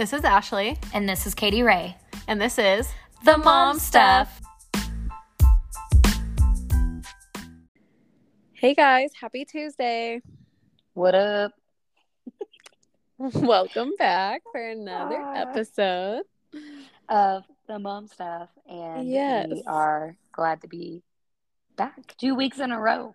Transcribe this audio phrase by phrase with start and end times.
[0.00, 1.94] This is Ashli, And this is Katie Rae.
[2.26, 2.90] and this is
[3.26, 4.40] The Mom Stuff.
[8.54, 10.22] Hey guys, happy Tuesday.
[10.94, 11.52] What up?
[13.18, 15.40] Welcome back for another Hi.
[15.42, 16.22] episode.
[17.10, 19.48] Of the mom stuff, and Yes.
[19.50, 21.02] we are glad to be
[21.76, 23.14] back two weeks in a row.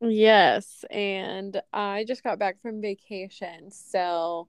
[0.00, 4.48] Yes, and I just got back from vacation, so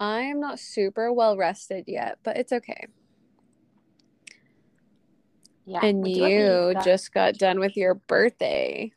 [0.00, 2.86] I am not super well rested yet, but it's okay.
[5.64, 8.92] Yeah, and we do have you just got done with your birthday.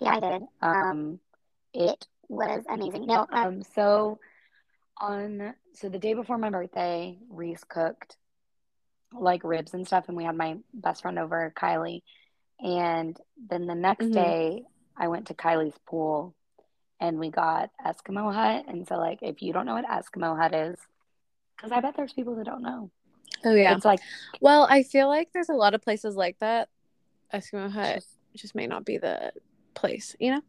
[0.00, 0.42] Yeah, I did.
[0.60, 1.20] Um,
[1.72, 3.06] it was amazing.
[3.06, 4.18] No, um, so
[5.00, 8.16] on so the day before my birthday, Reese cooked
[9.12, 12.02] like ribs and stuff, and we had my best friend over, Kylie.
[12.60, 14.14] And then the next Mhm.
[14.14, 14.64] day,
[14.96, 16.34] I went to Kylie's pool,
[17.00, 18.64] and we got Eskimo Hut.
[18.68, 20.78] And so, like, if you don't know what Eskimo Hut is,
[21.56, 22.90] because I bet there's people that don't know.
[23.44, 23.74] Oh yeah.
[23.74, 24.00] It's like
[24.40, 26.68] Well, I feel like there's a lot of places like that.
[27.32, 28.02] Eskimo Hut
[28.36, 29.32] just may not be the
[29.74, 30.42] place, you know?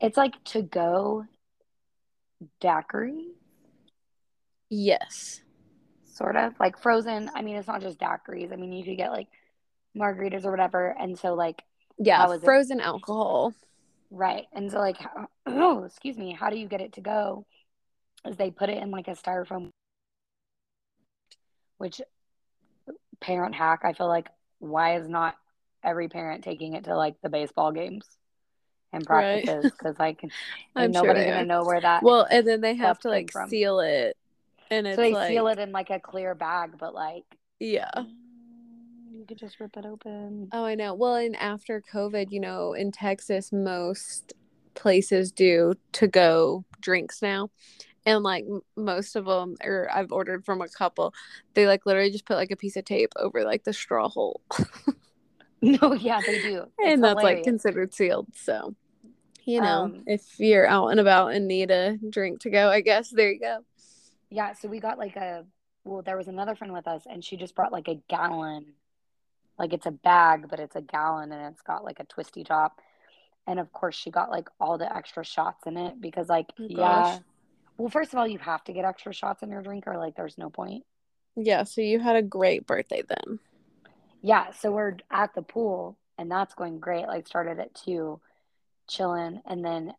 [0.00, 1.24] it's like to go
[2.60, 3.26] daiquiri.
[4.68, 5.42] Yes.
[6.04, 7.30] sort of like frozen.
[7.34, 8.52] I mean, it's not just daiquiris.
[8.52, 9.28] I mean, you could get like
[9.96, 10.94] margaritas or whatever.
[10.98, 11.62] And so, like,
[11.98, 12.44] Yeah, is it?
[12.44, 13.54] frozen alcohol.
[14.12, 14.46] Right.
[14.52, 17.44] And so, like, how, oh, excuse me, how do you get it to go?
[18.26, 19.70] Is they put it in like a styrofoam,
[21.78, 22.00] which
[23.20, 25.36] parent hack, I feel like, why is not
[25.82, 28.06] every parent taking it to like the baseball games
[28.92, 29.72] and practices?
[29.72, 30.22] Because like,
[30.76, 32.02] I'm ain't sure nobody they gonna know where that.
[32.02, 33.48] Well, and then they have to like from.
[33.48, 34.16] seal it.
[34.70, 37.24] And it's so they like seal it in like a clear bag, but like,
[37.58, 37.90] Yeah.
[39.14, 40.48] You could just rip it open.
[40.52, 40.94] Oh, I know.
[40.94, 44.34] Well, and after COVID, you know, in Texas, most
[44.74, 47.50] places do to go drinks now.
[48.06, 48.44] And like
[48.76, 51.14] most of them, or I've ordered from a couple,
[51.54, 54.40] they like literally just put like a piece of tape over like the straw hole.
[55.60, 56.66] No, yeah, they do.
[56.78, 58.28] It's and that's like considered sealed.
[58.34, 58.74] So,
[59.44, 62.80] you know, Um, if you're out and about and need a drink to go, I
[62.80, 63.64] guess there you go.
[64.30, 65.44] Yeah, so we got like a
[65.84, 68.74] well, there was another friend with us and she just brought like a gallon.
[69.62, 72.80] Like it's a bag, but it's a gallon and it's got like a twisty top.
[73.46, 76.66] And of course she got like all the extra shots in it because like Oh,
[76.68, 77.20] yeah.
[77.78, 80.16] Well, first of all, you have to get extra shots in your drink or like
[80.16, 80.84] there's no point.
[81.36, 83.38] Yeah, so you had a great birthday then.
[84.20, 87.06] Yeah, so we're at the pool and that's going great.
[87.06, 88.20] Like started at two,
[88.88, 89.94] chilling, and then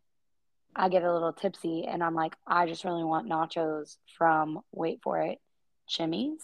[0.76, 5.00] I get a little tipsy and I'm like, I just really want nachos from wait
[5.02, 5.40] for it,
[5.88, 6.42] Chimy's.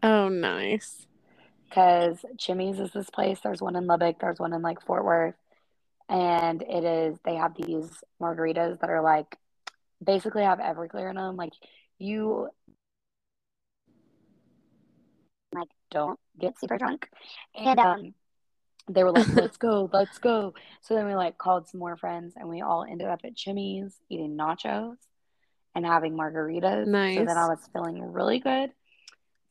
[0.00, 1.08] Oh, nice.
[1.68, 3.40] Because Chimy's is this place.
[3.42, 5.34] There's one in Lubbock, there's one in like Fort Worth.
[6.08, 7.90] And it is, they have these
[8.20, 9.36] margaritas that are like
[10.02, 11.36] basically have Everclear in them.
[11.36, 11.52] Like
[11.98, 12.48] you
[15.52, 17.08] like don't get super drunk.
[17.54, 18.14] And um
[18.88, 20.54] they were like, let's go, let's go.
[20.82, 23.96] So then we like called some more friends and we all ended up at Chimy's
[24.08, 24.96] eating nachos
[25.74, 26.86] and having margaritas.
[26.86, 27.18] Nice.
[27.18, 28.70] So then I was feeling really good.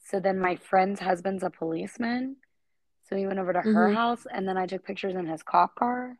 [0.05, 2.37] So then my friend's husband's a policeman.
[3.09, 3.93] So we went over to her Mhm.
[3.93, 6.17] house and then I took pictures in his cop car.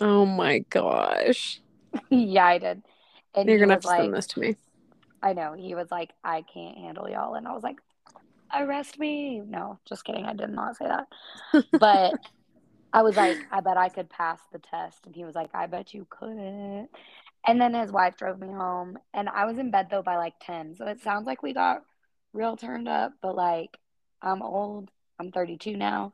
[0.00, 1.60] Oh my gosh.
[2.10, 2.82] yeah, I did.
[3.34, 4.56] And You're gonna have to like, send this to me.
[5.22, 5.54] I know.
[5.54, 7.34] He was like, I can't handle y'all.
[7.34, 7.76] And I was like,
[8.54, 9.40] arrest me.
[9.40, 10.24] No, just kidding.
[10.24, 11.08] I did not say that.
[11.72, 12.14] But
[12.92, 15.06] I was like, I bet I could pass the test.
[15.06, 16.88] And he was like, I bet you couldn't.
[17.46, 18.98] And then his wife drove me home.
[19.14, 20.76] And I was in bed though by like 10.
[20.76, 21.82] So it sounds like we got
[22.32, 23.12] real turned up.
[23.22, 23.76] But like,
[24.22, 24.90] I'm old.
[25.18, 26.12] I'm 32 now.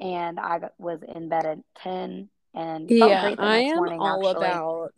[0.00, 4.46] And I was in bed at 10 and yeah, I am morning, all actually.
[4.46, 4.94] about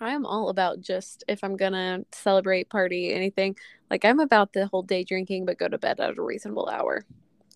[0.00, 3.56] I am all about just if I'm gonna celebrate, party, anything,
[3.90, 7.04] like I'm about the whole day drinking but go to bed at a reasonable hour.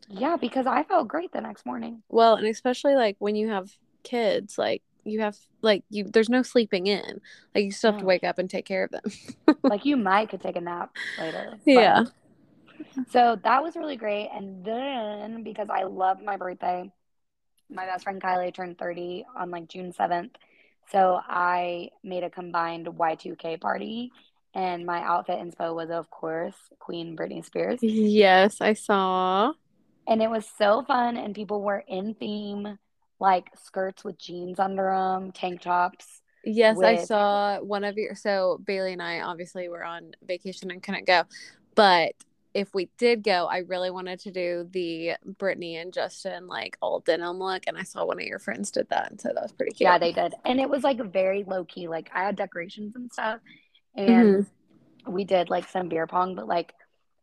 [0.09, 2.03] Yeah, because I felt great the next morning.
[2.09, 3.71] Well, and especially like when you have
[4.03, 7.21] kids, like you have like you there's no sleeping in.
[7.55, 9.57] Like you still have to wake up and take care of them.
[9.63, 11.59] like you might could take a nap later.
[11.65, 12.05] Yeah.
[13.11, 14.29] So that was really great.
[14.35, 16.91] And then because I love my birthday,
[17.69, 20.31] my best friend Kylie turned 30 on like June 7th.
[20.93, 24.11] So I made a combined Y2K party.
[24.55, 27.79] And my outfit inspo was, of course, Queen Britney Spears.
[27.83, 29.53] Yes, I saw.
[30.09, 31.17] And it was so fun.
[31.17, 32.79] And people were in theme,
[33.21, 36.21] like skirts with jeans under them, tank tops.
[36.45, 38.15] Yes, I saw one of your.
[38.15, 41.25] So Bailey and I obviously were on vacation and couldn't go,
[41.75, 42.15] but
[42.53, 47.01] if we did go, I really wanted to do the Britney and Justin like all
[47.01, 49.53] denim look, and I saw one of your friends did that, and so that was
[49.53, 49.87] pretty cute.
[49.87, 50.35] Yeah, they did.
[50.45, 51.89] And it was like very low key.
[51.89, 53.41] Like I had decorations and stuff.
[53.95, 55.13] and mm-hmm.
[55.13, 56.73] we did like some beer pong, but like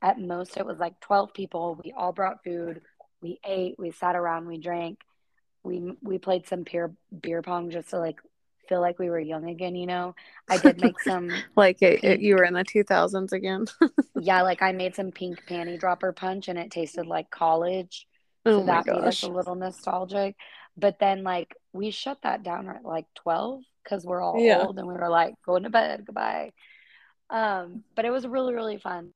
[0.01, 1.80] at most it was like 12 people.
[1.83, 2.81] We all brought food.
[3.21, 5.00] We ate, we sat around, we drank.
[5.63, 8.19] We we played some beer beer pong just to like
[8.67, 10.15] feel like we were young again, you know.
[10.49, 13.65] I did make some like it, it, you were in the 2000s again.
[14.15, 18.07] yeah, like I made some pink panty dropper punch and it tasted like college.
[18.45, 20.35] oh So my that made us a little nostalgic.
[20.75, 24.63] But then like we shut that down at like 12 because we're all Yeah.
[24.65, 26.51] old and we were like going to bed, goodbye.
[27.29, 29.11] Um, but it was really, really fun.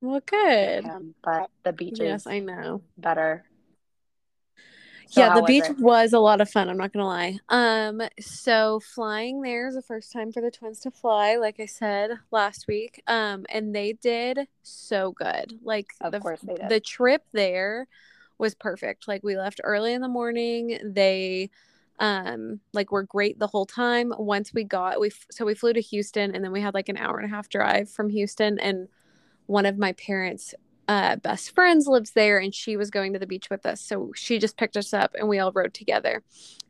[0.00, 0.84] Well, good.
[0.84, 2.82] Um, but the beach Yes, I know.
[2.98, 3.44] better.
[5.06, 5.76] So yeah, the was beach it?
[5.78, 7.38] was a lot of fun, I'm not gonna lie.
[7.48, 11.66] Um, so flying there is the first time for the twins to fly, like I
[11.66, 13.02] said last week.
[13.06, 15.60] Um, and they did so good.
[15.62, 16.68] Like Of the course they did.
[16.68, 17.86] the trip there
[18.38, 19.06] was perfect.
[19.06, 20.78] Like we left early in the morning.
[20.84, 21.50] They
[21.98, 24.12] um like were great the whole time.
[24.18, 26.88] Once we got we f- so we flew to Houston and then we had like
[26.88, 28.88] an hour and a half drive from Houston and
[29.46, 30.54] one of my parents
[30.88, 33.80] uh best friends lives there and she was going to the beach with us.
[33.80, 36.22] So she just picked us up and we all rode together.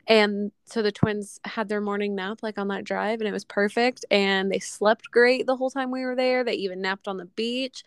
[0.07, 3.43] And so the twins had their morning nap like on that drive and it was
[3.45, 6.43] perfect and they slept great the whole time we were there.
[6.43, 7.83] They even napped on the beach.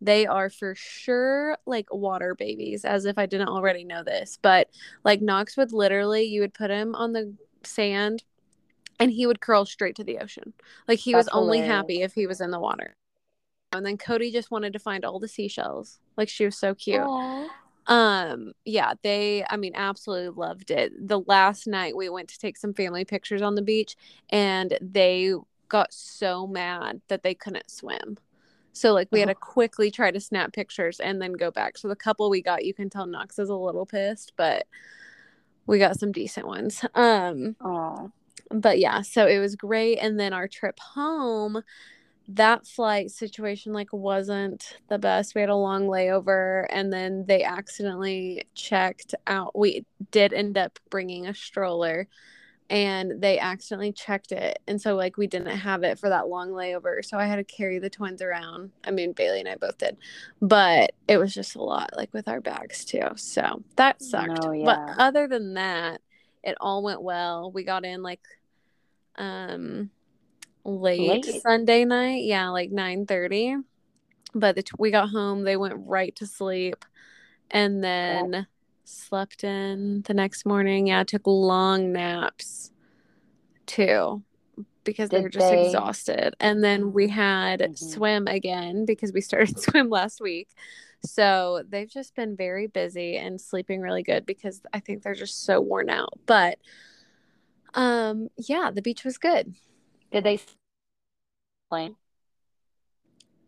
[0.00, 4.38] They are for sure like water babies, as if I didn't already know this.
[4.40, 4.68] But
[5.04, 7.34] like Knox would literally, you would put him on the
[7.64, 8.22] sand
[9.00, 10.52] and he would curl straight to the ocean.
[10.86, 11.76] Like he was only hilarious.
[11.76, 12.94] happy if he was in the water.
[13.72, 16.00] And then Cody just wanted to find all the seashells.
[16.16, 17.00] Like she was so cute.
[17.02, 17.48] Aw.
[17.86, 20.92] Um, yeah, they, I mean, absolutely loved it.
[21.08, 23.96] The last night we went to take some family pictures on the beach
[24.30, 25.34] and they
[25.68, 28.18] got so mad that they couldn't swim.
[28.72, 29.38] So like we had to Oh.
[29.40, 31.78] quickly try to snap pictures and then go back.
[31.78, 34.66] So the couple we got, you can tell Knox is a little pissed, but
[35.66, 36.84] we got some decent ones.
[36.94, 38.06] Um, Aw.
[38.50, 39.96] but yeah, so it was great.
[39.96, 41.62] And then our trip home,
[42.28, 45.34] that flight situation like wasn't the best.
[45.34, 49.58] We had a long layover, and then they accidentally checked out.
[49.58, 52.06] We did end up bringing a stroller,
[52.68, 56.50] and they accidentally checked it, and so like we didn't have it for that long
[56.50, 57.02] layover.
[57.02, 58.72] So I had to carry the twins around.
[58.84, 59.96] I mean, Bailey and I both did,
[60.42, 63.08] but it was just a lot, like with our bags too.
[63.16, 64.44] So that sucked.
[64.44, 66.02] No, But other than that,
[66.44, 67.50] it all went well.
[67.50, 68.20] We got in like
[69.16, 69.90] um
[70.68, 71.42] late, Late.
[71.42, 72.24] Sunday night.
[72.24, 73.56] Yeah, like 9:30.
[74.34, 76.84] But the t- we got home, they went right to sleep
[77.50, 78.46] and then
[78.84, 80.86] slept in the next morning.
[80.88, 82.70] Yeah, took long naps
[83.66, 84.22] too
[84.84, 86.34] because they Did were just they- exhausted.
[86.40, 87.78] And then we had Mhm.
[87.78, 90.48] swim again because we started swim last week.
[91.02, 95.44] So they've just been very busy and sleeping really good because I think they're just
[95.44, 96.18] so worn out.
[96.26, 96.58] But
[97.74, 99.54] um yeah, the beach was good.
[100.10, 100.40] Did they
[101.70, 101.96] plane?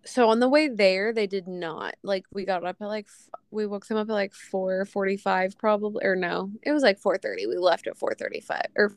[0.05, 1.95] So on the way there, they did not.
[2.03, 3.09] Like we got up at like
[3.51, 6.51] we woke them up at like 4:45 probably or no.
[6.63, 7.47] It was like 4:30.
[7.47, 8.95] We left at 4:35 or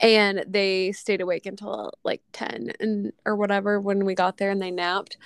[0.00, 4.60] and they stayed awake until like 10 and or whatever when we got there and
[4.60, 5.16] they napped.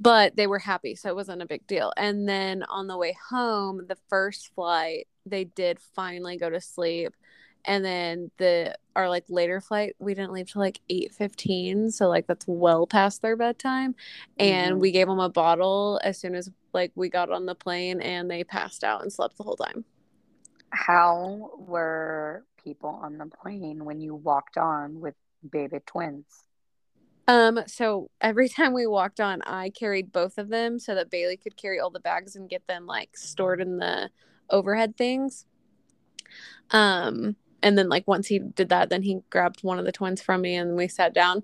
[0.00, 1.92] But they were happy, so it wasn't a big deal.
[1.96, 7.14] And then on the way home, the first flight, they did finally go to sleep.
[7.64, 12.26] And then the our like later flight, we didn't leave till like 8:15, so like
[12.26, 13.94] that's well past their bedtime.
[14.38, 14.80] And Mhm.
[14.80, 18.30] we gave them a bottle as soon as like we got on the plane and
[18.30, 19.84] they passed out and slept the whole time.
[20.70, 25.14] How were people on the plane when you walked on with
[25.50, 26.44] baby twins?
[27.28, 31.36] Um, so every time we walked on, I carried both of them so that Bailey
[31.36, 34.10] could carry all the bags and get them like stored in the
[34.48, 35.46] overhead things.
[36.70, 40.22] Um, and then like once he did that, then he grabbed one of the twins
[40.22, 41.42] from me and we sat down.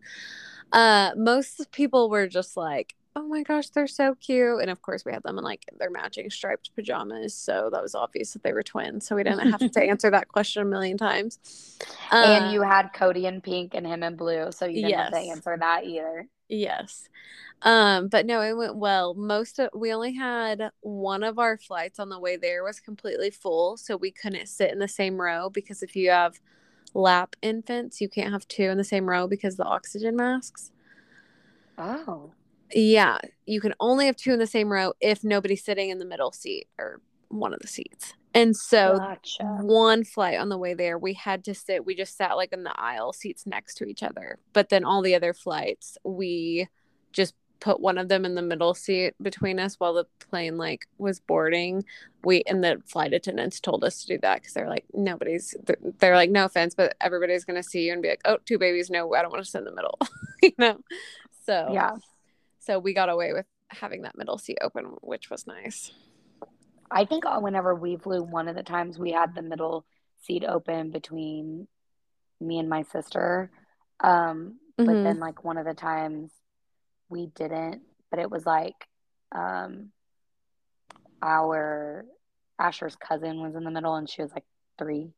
[0.73, 5.04] Uh, most people were just like, "Oh my gosh, they're so cute!" And of course,
[5.04, 8.52] we had them in like their matching striped pajamas, so that was obvious that they
[8.52, 9.06] were twins.
[9.06, 11.78] So we didn't have to answer that question a million times.
[12.11, 15.12] and Uh, you had Cody in pink and him in blue, so you didn't have
[15.12, 16.26] to answer that either.
[16.49, 17.09] Yes.
[17.62, 19.15] Um, but no, it went well.
[19.15, 23.31] Most of we only had one of our flights on the way there was completely
[23.31, 26.38] full, so we couldn't sit in the same row because if you have
[26.95, 30.71] lap infants, you can't have two in the same row because of the oxygen masks.
[31.79, 32.33] Oh.
[32.73, 36.05] Yeah, you can only have two in the same row if nobody's sitting in the
[36.05, 38.14] middle seat or one of the seats.
[38.35, 39.45] And so Gotcha.
[39.62, 42.64] one flight on the way there, we had to sit, we just sat like in
[42.64, 44.38] the aisle seats next to each other.
[44.52, 46.68] But then all the other flights, we
[47.12, 50.87] just put one of them in the middle seat between us while the plane like
[50.99, 51.83] was boarding
[52.23, 55.78] we and the flight attendants told us to do that because they're like nobody's they're,
[55.99, 58.90] they're like no offense but everybody's gonna see you and be like oh two babies
[58.90, 59.99] no i don't want to sit in the middle
[60.42, 60.78] you know
[61.47, 61.97] so Yeah.
[62.59, 65.92] so we got away with having that middle seat open which was nice
[66.90, 69.85] I think uh, whenever we flew, one of the times we had the middle
[70.23, 71.69] seat open between
[72.40, 73.50] me and my sister.
[74.00, 75.05] Um, but Mhm.
[75.05, 76.31] then like one of the times
[77.09, 78.75] we didn't, but it was like
[79.33, 79.90] um
[81.23, 82.05] our
[82.59, 84.45] Asher's cousin was in the middle and she was like
[84.78, 85.12] three.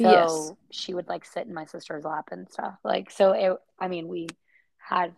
[0.00, 0.52] So Yes.
[0.70, 2.74] she would like sit in my sister's lap and stuff.
[2.84, 4.28] Like so it I mean we
[4.78, 5.14] had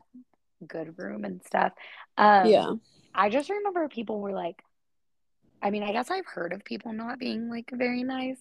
[0.67, 1.73] good room and stuff.
[2.17, 2.73] Um yeah
[3.15, 4.63] I just remember people were like,
[5.63, 8.39] I mean, I guess I've heard of people not being like very nice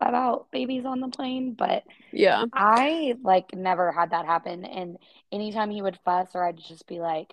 [0.00, 4.64] about babies on the plane, but yeah I like never had that happen.
[4.64, 4.98] And
[5.32, 7.32] anytime he would fuss, or I'd just be like,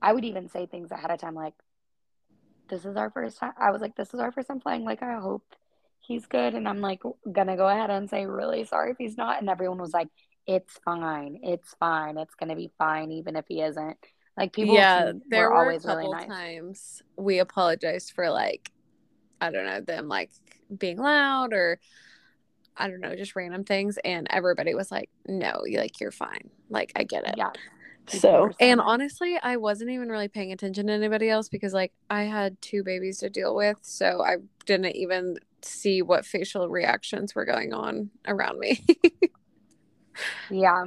[0.00, 1.54] I would even say things ahead of time, like,
[2.68, 3.52] this is our first time.
[3.58, 4.84] I was like, this is our first time flying.
[4.84, 5.44] Like, I hope
[6.00, 6.54] he's good.
[6.54, 9.40] And I'm like, gonna go ahead and say, really sorry if he's not.
[9.40, 10.08] And everyone was like,
[10.46, 11.40] it's fine.
[11.42, 12.18] It's fine.
[12.18, 13.98] It's gonna be fine, even if he isn't.
[14.38, 16.28] Like, people yeah seem- there were were, always a couple really nice.
[16.28, 18.70] times we apologized for like
[19.40, 20.30] i don't know them like
[20.76, 21.80] being loud or
[22.76, 26.50] i don't know just random things and everybody was like no you like you're fine
[26.70, 27.50] like i get it Yeah.
[28.06, 32.22] so and honestly i wasn't even really paying attention to anybody else because like i
[32.24, 37.44] had two babies to deal with so i didn't even see what facial reactions were
[37.44, 38.84] going on around me
[40.50, 40.84] Yeah.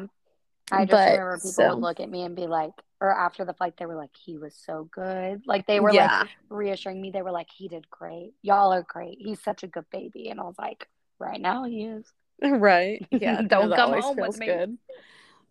[0.72, 3.44] I just But, remember people so- would look at me and be like, or after
[3.44, 5.42] the flight, they were like, he was so good.
[5.46, 7.12] Like they were yeah like reassuring me.
[7.12, 8.34] They were like, he did great.
[8.42, 9.18] Y'all are great.
[9.20, 10.30] He's such a good baby.
[10.30, 10.88] And I was like,
[11.20, 12.06] right now he is.
[12.42, 14.48] right yeah Don't that come home with me.
[14.48, 14.78] good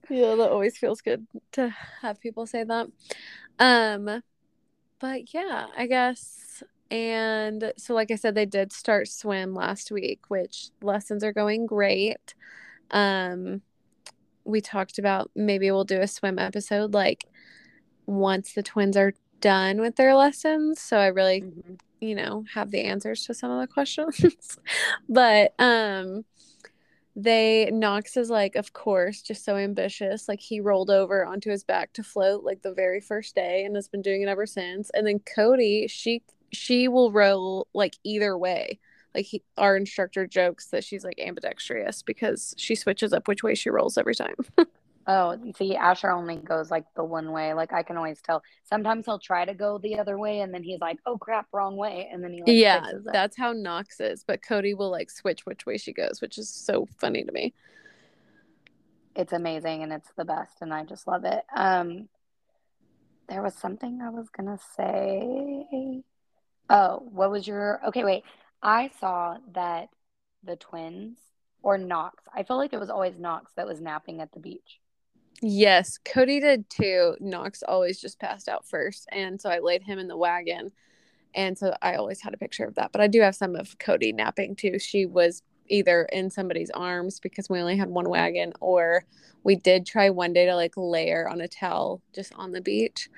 [0.08, 2.88] yeah that always feels good to have people say that
[3.60, 4.22] um
[4.98, 10.20] but yeah i guess and so like i said they did start swim last week
[10.28, 12.34] which lessons are going great
[12.90, 13.62] um
[14.44, 17.26] we talked about maybe we'll do a swim episode like
[18.06, 20.80] once the twins are done with their lessons.
[20.80, 21.44] So i really
[22.00, 24.58] you know have the answers to some of the questions.
[25.08, 26.24] But um
[27.16, 30.28] they knox is like of course just so ambitious.
[30.28, 33.74] Like he rolled over onto his back to float like the very first day and
[33.76, 34.90] has been doing it ever since.
[34.90, 38.78] And then cody she she will roll like either way.
[39.14, 43.56] Like he, our instructor jokes that she's like ambidextrous because she switches up which way
[43.56, 44.36] she rolls every time
[45.12, 47.52] Oh, see, Asher only goes like the one way.
[47.52, 48.44] Like I can always tell.
[48.62, 51.74] Sometimes he'll try to go the other way and then he's like, oh crap, wrong
[51.74, 52.08] way.
[52.12, 55.66] And then he like yeah that's how knox is but cody will like switch which
[55.66, 57.52] way she goes which is so funny to me
[59.16, 61.42] it's amazing and it's the best and I just love it.
[61.56, 62.08] Um
[63.28, 66.04] there was something I was gonna say.
[66.68, 68.22] Oh, what was your okay, wait.
[68.62, 69.88] I saw that
[70.44, 71.18] the twins
[71.62, 74.79] or Knox, I feel like it was always Knox that was napping at the beach.
[75.40, 77.16] Yes, Cody did too.
[77.20, 79.08] Knox always just passed out first.
[79.10, 80.72] And so I laid him in the wagon.
[81.34, 82.92] And so I always had a picture of that.
[82.92, 84.78] But I do have some of Cody napping too.
[84.78, 89.04] She was either in somebody's arms because we only had one wagon, or
[89.44, 93.08] we did try one day to like layer on a towel just on the beach.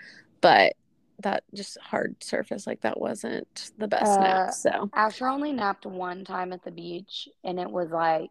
[0.43, 0.75] But
[1.21, 4.53] that just hard surface like that wasn't the best Uh, nap.
[4.53, 8.31] So Asher only napped one time at the beach and it was like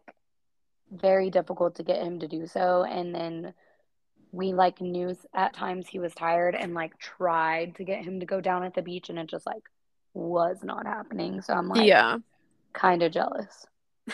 [0.90, 2.84] very difficult to get him to do so.
[2.84, 3.54] And then
[4.32, 8.26] we like knew at times he was tired and like tried to get him to
[8.26, 9.62] go down at the beach and it just like
[10.14, 11.42] was not happening.
[11.42, 12.18] So I'm like yeah.
[12.72, 13.66] kind of jealous.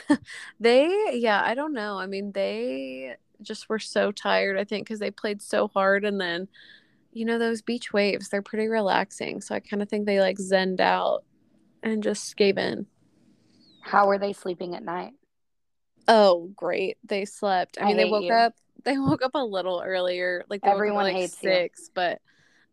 [0.61, 1.99] They, yeah, I don't know.
[1.99, 6.05] I mean, they just were so tired, I think, because they played so hard.
[6.05, 6.49] And then,
[7.13, 9.41] you know, those beach waves, they're pretty relaxing.
[9.41, 11.25] So I kind of think they like zened out
[11.83, 12.87] and just gave in.
[13.81, 15.13] How were they sleeping at night?
[16.09, 16.99] Oh, great.
[17.05, 17.79] They slept.
[17.81, 18.33] I I mean, they woke you.
[18.33, 18.55] up,
[18.85, 20.45] they woke up a little earlier.
[20.49, 21.51] Like, they Everyone like hates you.
[21.51, 22.21] six, but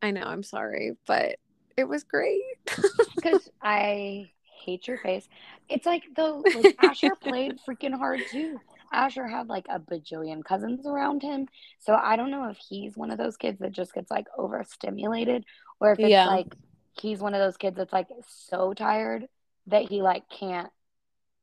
[0.01, 1.37] I know, I'm sorry, but
[1.77, 2.41] it was great.
[3.15, 4.29] Because I
[4.65, 5.27] hate your face.
[5.67, 8.59] It's like though, like Asher played freaking hard too.
[8.93, 11.47] Asher had like a bajillion cousins around him,
[11.79, 15.43] so I don't know if he's one of those kids that just gets like overstimulated,
[15.79, 16.27] or if it's Yeah.
[16.27, 16.53] like
[17.01, 19.27] he's one of those kids that's like so tired
[19.67, 20.69] that he like can't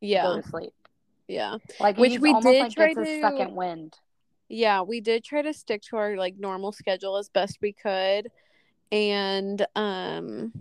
[0.01, 0.23] yeah.
[0.23, 0.73] go to sleep.
[1.27, 1.57] Yeah.
[1.81, 3.99] Like Which he's we almost did like try to- second wind.
[4.55, 8.31] Yeah, we did try to stick to our like normal schedule as best we could.
[8.93, 10.53] And um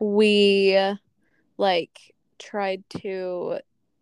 [0.00, 0.76] we
[1.58, 3.60] like tried to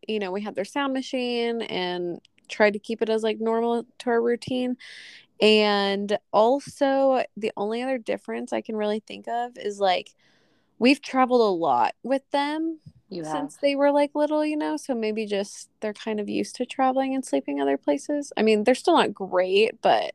[0.09, 3.85] you know, we had their sound machine and tried to keep it as like normal
[3.99, 4.78] to our routine.
[5.43, 10.14] And also, the only other difference I can really think of is like
[10.78, 13.33] we've traveled a lot with them You have.
[13.33, 16.67] since they were like little, you know, so maybe just they're kind of used to
[16.67, 18.33] traveling and sleeping other places.
[18.37, 20.12] I mean, they're still not great, but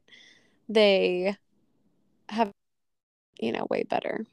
[0.70, 1.36] they
[2.30, 2.52] have,
[3.40, 4.26] you know, way better.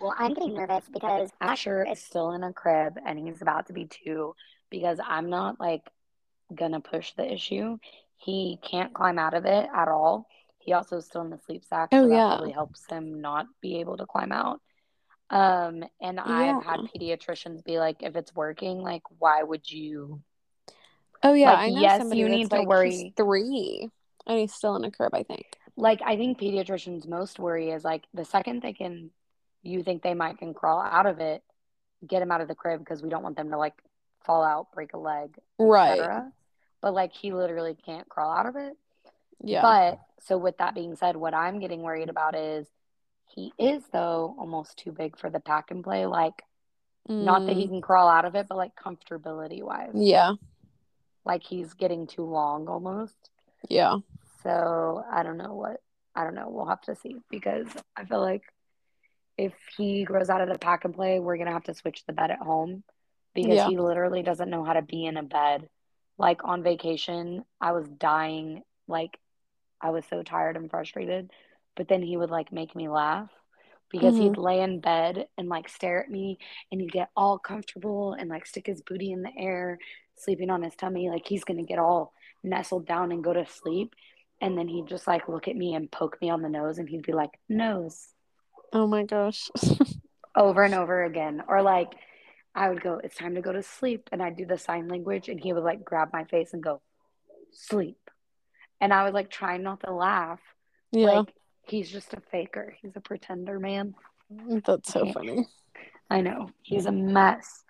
[0.00, 3.72] Well, I'm getting nervous because Asher is still in a crib and he's about to
[3.72, 4.34] be two
[4.70, 5.82] because I'm not like
[6.54, 7.78] gonna push the issue.
[8.16, 10.26] He can't climb out of it at all.
[10.58, 12.38] He also is still in the sleep sack, Oh, so that yeah.
[12.38, 14.60] really helps him not be able to climb out.
[15.30, 20.22] Um, and I've had pediatricians be like, if it's working, like, why would you?
[21.22, 23.14] Oh yeah, Like, I know yes, somebody you need to like worry.
[23.16, 23.90] three
[24.26, 25.46] and he's still in a crib, I think.
[25.76, 29.10] Like, I think pediatricians most worry is like the second they can,
[29.62, 31.42] you think they might can crawl out of it,
[32.06, 33.74] get him out of the crib because we don't want them to like
[34.24, 36.30] fall out, break a leg, Right.
[36.80, 38.76] But like he literally can't crawl out of it.
[39.42, 39.62] Yeah.
[39.62, 42.66] But so with that being said, what I'm getting worried about is
[43.34, 46.06] he is though almost too big for the pack and play.
[46.06, 46.42] Like
[47.20, 50.34] not that he Mm, can crawl out of it, but like comfortability wise, yeah.
[51.24, 53.30] like he's getting too long almost.
[53.68, 53.98] Yeah.
[54.42, 55.80] So I don't know what
[56.14, 56.48] I don't know.
[56.48, 58.42] We'll have to see because I feel like
[59.38, 62.12] if he grows out of the pack and play, we're gonna have to switch the
[62.12, 62.84] bed at home
[63.34, 63.64] because Yeah.
[63.64, 65.68] he literally doesn't know how to be in a bed.
[66.18, 68.62] Like on vacation, I was dying.
[68.88, 69.18] Like
[69.80, 71.30] I was so tired and frustrated,
[71.80, 73.30] but then he would like make me laugh
[73.90, 76.38] because hmm he'd lay in bed and like stare at me
[76.70, 79.78] and he'd get all comfortable and like stick his booty in the air,
[80.16, 81.10] sleeping on his tummy.
[81.10, 82.12] Like he's gonna get all
[82.44, 83.94] nestled down and go to sleep.
[84.42, 86.88] And then he'd just like look at me and poke me on the nose and
[86.90, 88.14] he'd be like, nose,
[88.72, 89.50] Oh my gosh.
[90.36, 91.42] over and over again.
[91.48, 91.92] Or like
[92.54, 94.10] I would go, it's time to go to sleep.
[94.12, 96.82] And I'd do the sign language and he would like grab my face and go,
[97.52, 97.98] sleep.
[98.80, 100.40] And I was like trying not to laugh.
[100.92, 101.24] Yeah.
[101.24, 101.32] Like
[101.70, 102.74] he's just a faker.
[102.80, 103.94] He's a pretender, man.
[104.32, 105.46] Mm, that's so funny.
[106.10, 106.50] I know.
[106.62, 107.64] He's a mess.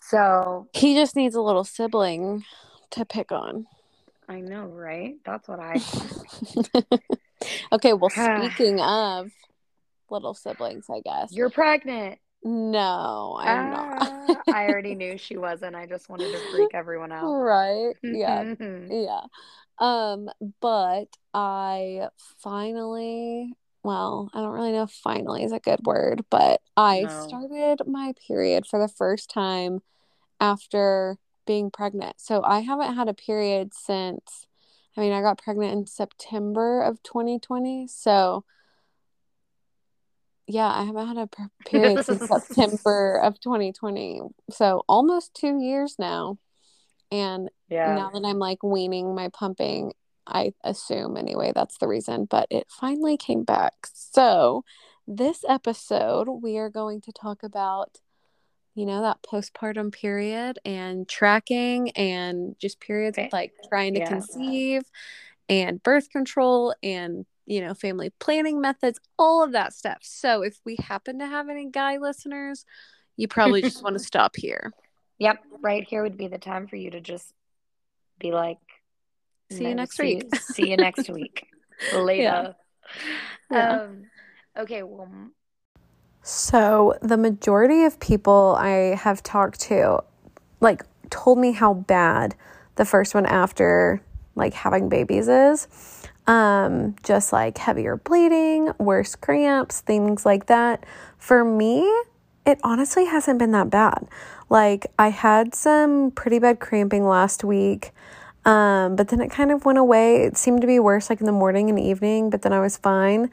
[0.00, 2.44] So He just needs a little sibling
[2.90, 3.66] to pick on.
[4.28, 5.16] I know, right?
[5.24, 5.74] That's what I
[7.72, 9.30] okay, well, speaking of
[10.10, 11.32] little siblings, I guess.
[11.32, 12.18] You're pregnant.
[12.44, 13.98] No, I'm not.
[14.00, 15.76] Ah, I already knew she wasn't.
[15.76, 17.32] I just wanted to freak everyone out.
[17.32, 17.94] Right.
[18.02, 18.54] Yeah.
[18.90, 19.22] Yeah.
[19.78, 20.28] Um,
[20.60, 26.60] but I finally, well, I don't really know if finally is a good word, but
[26.76, 27.08] I No.
[27.08, 29.80] started my period for the first time
[30.40, 32.20] after being pregnant.
[32.20, 34.46] So I haven't had a period since,
[34.96, 37.86] I mean, I got pregnant in September of 2020.
[37.88, 38.44] So
[40.52, 41.28] yeah, I haven't had a
[41.64, 44.20] period since September of 2020.
[44.50, 46.38] So almost two years now.
[47.10, 47.94] And Yeah.
[47.94, 49.92] now that I'm like weaning my pumping,
[50.26, 53.74] I assume anyway, that's the reason, but it finally came back.
[53.92, 54.64] So,
[55.06, 57.98] this episode, we are going to talk about,
[58.74, 64.08] you know, that postpartum period and tracking and just periods Fa- like trying to yeah.
[64.08, 64.82] conceive
[65.48, 69.98] and birth control and, you know, family planning methods, all of that stuff.
[70.02, 72.64] So, if we happen to have any guy listeners,
[73.16, 74.72] you probably just want to stop here.
[75.18, 75.38] Yep.
[75.60, 77.32] Right here would be the time for you to just
[78.18, 78.58] be like,
[79.50, 81.46] See you next see week." See you next week.
[81.94, 82.54] Later.
[83.50, 83.80] Yeah.
[83.80, 84.04] Um,
[84.58, 84.82] okay.
[84.82, 85.10] Well,
[86.22, 90.02] So, the majority of people I have talked to,
[90.60, 92.34] like, told me how bad
[92.76, 94.00] the first one after,
[94.34, 96.01] like, having babies is.
[96.26, 100.84] Um, just like heavier bleeding, worse cramps, things like that.
[101.18, 101.80] For me,
[102.46, 104.06] it honestly hasn't been that bad.
[104.48, 107.90] Like, I had some pretty bad cramping last week.
[108.44, 110.24] Um, but then it kind of went away.
[110.24, 112.76] It seemed to be worse like in the morning and evening, but then I was
[112.76, 113.30] fine.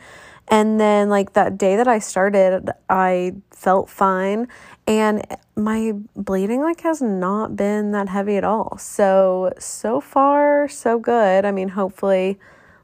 [0.48, 4.48] And then like that day that I started, I felt fine
[4.90, 5.24] and
[5.56, 8.76] my bleeding like has not been that heavy at all.
[8.80, 11.46] So so far so good.
[11.46, 12.40] I mean, hopefully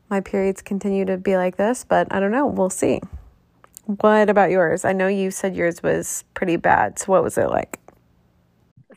[0.10, 2.46] my periods continue to be like this, but I don't know.
[2.46, 3.02] We'll see.
[3.86, 4.84] What about yours?
[4.86, 6.98] I know you said yours was pretty bad.
[7.00, 7.80] So what was it like?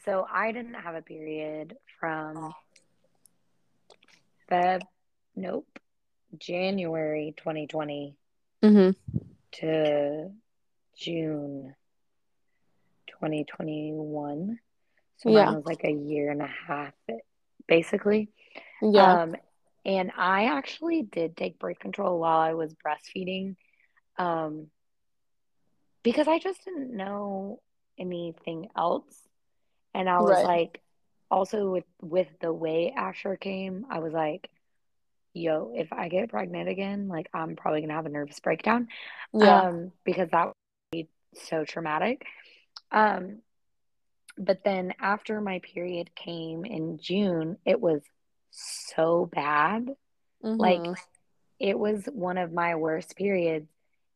[0.05, 2.55] so I didn't have a period from
[4.51, 4.81] Feb,
[5.37, 5.67] nope,
[6.39, 8.17] January 2020
[8.63, 8.95] Mhm.
[9.53, 10.31] to
[10.97, 11.75] June
[13.09, 14.59] 2021.
[15.17, 15.47] So Yeah.
[15.47, 16.95] mine was like a year and a half,
[17.67, 18.29] basically.
[18.81, 19.23] Yeah.
[19.23, 19.37] Um,
[19.89, 23.57] and I actually did take birth control while I was breastfeeding,
[24.19, 24.71] um,
[26.05, 27.61] because I just didn't know
[27.99, 29.27] anything else.
[29.95, 30.45] And I was Right.
[30.45, 30.83] like,
[31.31, 34.51] also with with the way Asher came, I was like,
[35.35, 38.89] yo, if I get pregnant again, like I'm probably gonna have a nervous breakdown.
[39.33, 39.69] Yeah.
[39.69, 40.55] Um, because that would
[40.93, 42.27] be so traumatic.
[42.93, 43.39] Um,
[44.39, 48.03] but then after my period came in June, it was
[48.51, 49.89] so bad.
[50.43, 50.97] Like Mhm.
[51.59, 53.69] it was one of my worst periods.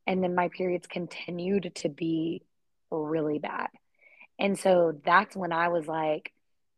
[0.07, 2.43] And then my periods continued to be
[2.91, 3.69] really bad.
[4.39, 6.33] And so that's when I was like,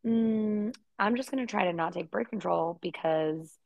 [0.07, 3.59] mm, I'm just going to try to not take birth control because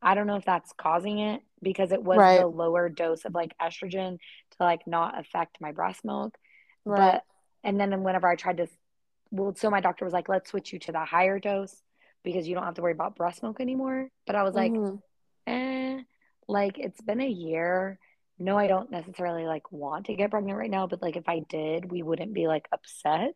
[0.00, 2.40] I don't know if that's causing it because it was Right.
[2.40, 6.36] the lower dose of like estrogen to like not affect my breast milk.
[6.84, 7.14] Right.
[7.14, 7.24] But,
[7.64, 8.68] and then whenever I tried to,
[9.30, 11.82] well, so my doctor was like, let's switch you to the higher dose
[12.22, 14.08] because you don't have to worry about breast milk anymore.
[14.26, 15.02] But I was like, Mhm.
[15.46, 16.02] eh,
[16.48, 17.98] like it's been a year.
[18.38, 21.40] No, I don't necessarily like want to get pregnant right now, but like if I
[21.40, 23.34] did, we wouldn't be like upset.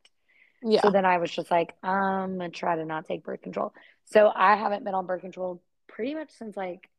[0.63, 0.81] Yeah.
[0.81, 3.73] So then I was just like, I'm gonna try to not take birth control.
[4.07, 6.91] So I haven't been on birth control pretty much since like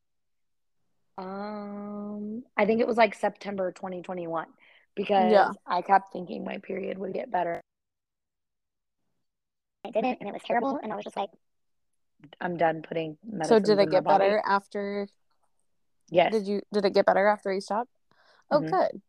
[1.18, 4.46] um I think it was like September 2021
[4.94, 5.50] because Yeah.
[5.66, 7.60] I kept thinking my period would get better.
[9.84, 11.30] It didn't, and it was terrible, and I was just like,
[12.40, 15.08] I'm done putting So did it get better after
[16.10, 16.32] Yes.
[16.32, 17.90] did you did it get better after you stopped?
[18.50, 18.70] Oh Mhm.
[18.70, 19.02] good.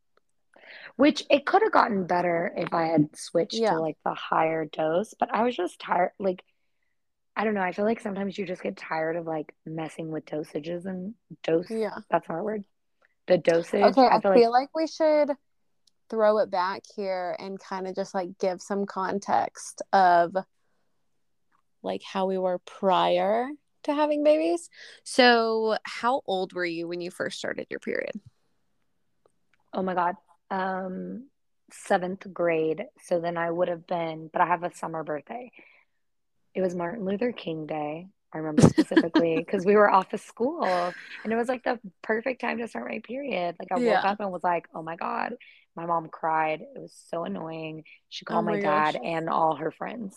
[0.97, 3.71] Which it could have gotten better if I had switched Yeah.
[3.71, 6.11] to like the higher dose, but I was just tired.
[6.19, 6.43] Like,
[7.35, 7.61] I don't know.
[7.61, 11.69] I feel like sometimes you just get tired of like messing with dosages and dose.
[11.71, 11.99] Yeah.
[12.09, 12.65] That's not a word.
[13.27, 13.81] The dosage.
[13.81, 15.31] Okay, I I feel feel like, like we should
[16.09, 20.35] throw it back here and kind of just like give some context of
[21.83, 23.49] like how we were prior
[23.83, 24.69] to having babies.
[25.03, 28.11] So, how old were you when you first started your period?
[29.73, 30.15] oh my God,
[30.51, 31.27] um,
[31.71, 32.85] seventh grade.
[33.03, 35.51] So then I would have been, but I have a summer birthday.
[36.55, 38.07] It was Martin Luther King Day.
[38.33, 42.41] I remember specifically because we were off of school and it was like the perfect
[42.41, 43.55] time to start my period.
[43.59, 44.01] Like I woke Yeah.
[44.03, 45.35] up and was like, oh my God.
[45.75, 46.61] My mom cried.
[46.61, 47.83] It was so annoying.
[48.09, 50.15] She Oh called my my dad and all her friends,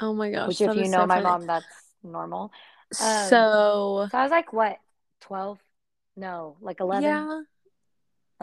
[0.00, 0.48] Oh my gosh.
[0.48, 1.24] which if you know so my funny.
[1.24, 1.66] mom, that's
[2.02, 2.42] normal.
[2.42, 4.78] Um, so, So I was like, what,
[5.20, 5.58] 12?
[6.16, 7.40] No, like 11, yeah,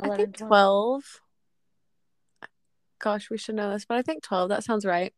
[0.01, 0.49] I think 12.
[0.49, 1.03] 12.
[2.99, 4.49] Gosh, we should know this, but I think 12.
[4.49, 5.13] That sounds right.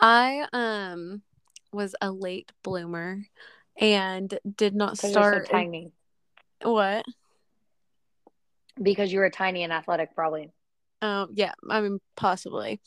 [0.00, 1.22] I um
[1.72, 3.22] was a late bloomer
[3.80, 5.92] and did not you're so start tiny.
[6.62, 7.04] what?
[8.80, 10.50] Because you were tiny and athletic, probably.
[11.02, 12.80] Um, yeah, I mean, possibly.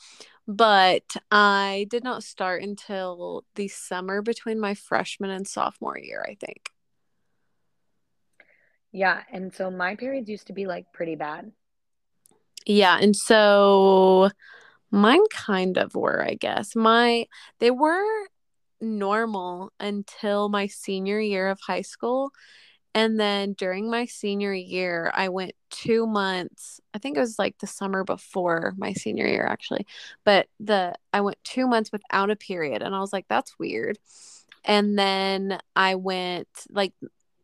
[0.47, 6.35] But I did not start until the summer between my freshman and sophomore year, I
[6.35, 6.69] think.
[8.91, 9.21] Yeah.
[9.31, 11.51] And so my periods used to be like pretty bad.
[12.65, 14.29] Yeah, and so
[14.91, 16.75] mine kind of were, I guess.
[16.75, 17.27] My
[17.59, 18.27] they were
[18.79, 22.31] normal until my senior year of high school.
[22.93, 26.81] And then during my senior year, I went two months.
[26.93, 29.87] I think it was like the summer before my senior year, actually.
[30.25, 33.97] But the I went two months without a period, and I was like, that's weird.
[34.65, 36.93] And then I went like,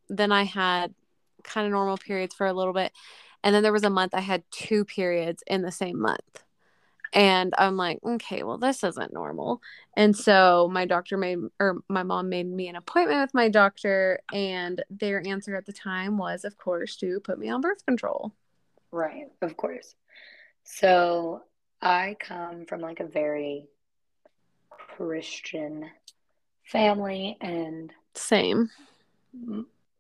[0.10, 0.94] then I had
[1.44, 2.92] kind of normal periods for a little bit,
[3.44, 6.44] and then there was a month I had two periods in the same month.
[7.14, 9.62] And I'm like, okay, well, this isn't normal.
[9.96, 14.20] And so my doctor made, or my mom made me an appointment with my doctor,
[14.34, 18.34] and their answer at the time was, of course, to put me on birth control.
[18.92, 19.28] Right.
[19.42, 19.96] Of course.
[20.64, 21.44] So
[21.82, 23.68] I come from like a very
[24.70, 25.86] Christian
[26.64, 28.70] family and Same.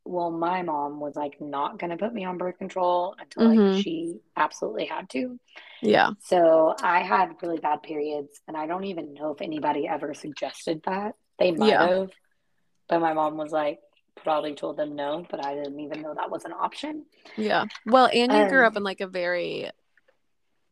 [0.08, 3.76] Well, my mom was like not gonna put me on birth control until Mhm.
[3.76, 5.40] like she absolutely had to.
[5.82, 6.12] Yeah.
[6.20, 10.82] So I had really bad periods, and I don't even know if anybody ever suggested
[10.86, 11.16] that.
[11.40, 11.88] They might Yeah.
[11.88, 12.12] have,
[12.90, 13.80] but my mom was like
[14.16, 17.06] probably told them no, but I didn't even know that was an option.
[17.38, 17.66] Yeah.
[17.86, 19.70] Well, and you grew Um, up in like a very,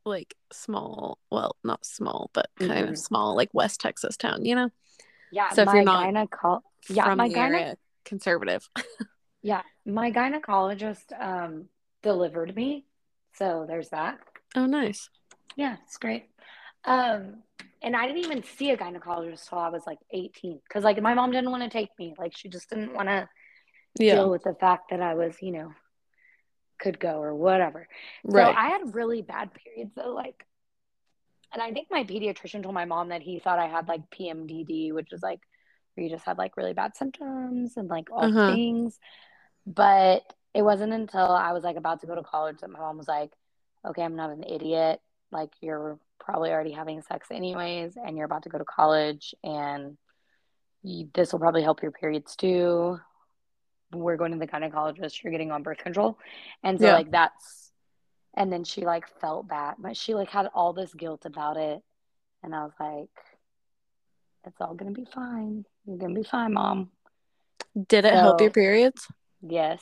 [0.03, 2.89] like, small, well, not small, but kind Mhm.
[2.91, 4.71] of small, like West Texas town, you know?
[5.31, 8.69] Yeah, So if you're not gyneco yeah, From my gyne area, conservative.
[9.45, 11.69] yeah, my gynecologist um
[12.01, 12.85] delivered me.
[13.35, 14.17] So there's that.
[14.55, 15.09] Oh, nice.
[15.55, 16.25] Yeah, it's great.
[16.85, 17.43] Um,
[17.81, 21.13] and I didn't even see a gynecologist till I was like 18 because like my
[21.13, 22.15] mom didn't want to take me.
[22.17, 23.29] Like she just didn't want to
[23.99, 24.15] Yeah.
[24.15, 25.71] deal with the fact that I was, you know,
[26.79, 27.87] could go or whatever.
[28.23, 28.47] Right.
[28.47, 30.43] So I had really bad periods though, like
[31.53, 34.91] and I think my pediatrician told my mom that he thought I had like PMDD,
[34.91, 35.39] which is like
[35.93, 38.51] where you just had like really bad symptoms and like all Uh-huh.
[38.51, 38.99] things.
[39.65, 40.23] But
[40.53, 43.07] it wasn't until I was like about to go to college that my mom was
[43.07, 43.31] like,
[43.85, 45.01] okay, I'm not an idiot.
[45.31, 49.97] Like you're probably already having sex anyways, and you're about to go to college, and
[50.83, 52.99] you, this will probably help your periods too.
[53.91, 56.17] we're going to the gynecologist, you're getting on birth control.
[56.63, 56.93] And so Yeah.
[56.93, 57.71] like that's
[58.37, 61.81] and then she like felt bad, but she like had all this guilt about it.
[62.43, 63.09] And I was like,
[64.45, 65.65] It's all gonna be fine.
[65.85, 66.91] You're gonna be fine, mom.
[67.87, 69.07] Did it help your periods?
[69.47, 69.81] Yes.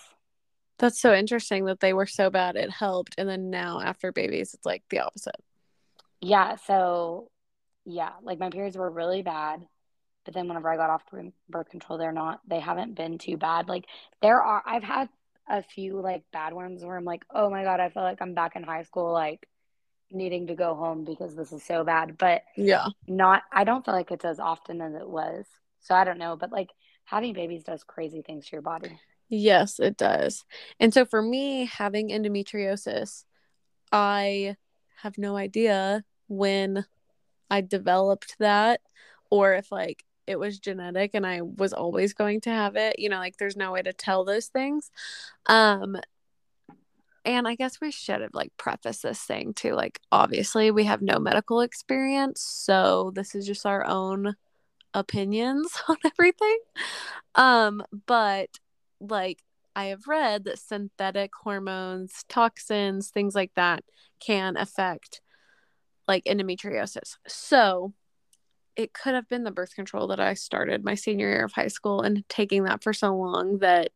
[0.79, 4.53] That's so interesting that they were so bad it helped, and then now after babies,
[4.53, 5.35] it's like the opposite.
[6.21, 7.29] Yeah, so
[7.85, 9.65] yeah, like my periods were really bad,
[10.25, 11.03] but then whenever I got off
[11.49, 13.67] birth control, they're not, they haven't been too bad.
[13.67, 13.85] Like
[14.21, 15.09] there are, I've had
[15.49, 18.33] a few like bad ones where I'm like, oh my God, I feel like I'm
[18.33, 19.47] back in high school, like
[20.11, 22.87] needing to go home because this is so bad, but Yeah.
[23.07, 25.45] not, I don't feel like it's as often as it was.
[25.81, 26.69] So I don't know, but like
[27.03, 28.99] having babies does crazy things to your body.
[29.35, 30.45] Yes, it does.
[30.79, 33.25] And so for me, having endometriosis,
[33.91, 34.57] I
[34.97, 36.85] have no idea when
[37.49, 38.81] I developed that
[39.31, 42.99] or if like it was genetic and I was always going to have it.
[42.99, 44.91] You know, like there's no way to tell those things.
[45.47, 45.97] Um
[47.25, 49.73] and I guess we should have like prefaced this thing too.
[49.73, 54.35] Like obviously we have no medical experience, so this is just our own
[54.93, 56.59] opinions on everything.
[57.35, 58.59] Um, but
[59.09, 59.43] like
[59.75, 63.83] I have read that synthetic hormones, toxins, things like that
[64.19, 65.21] can affect
[66.07, 67.17] like endometriosis.
[67.27, 67.93] So
[68.75, 71.67] it could have been the birth control that I started my senior year of high
[71.67, 73.91] school and taking that for so long that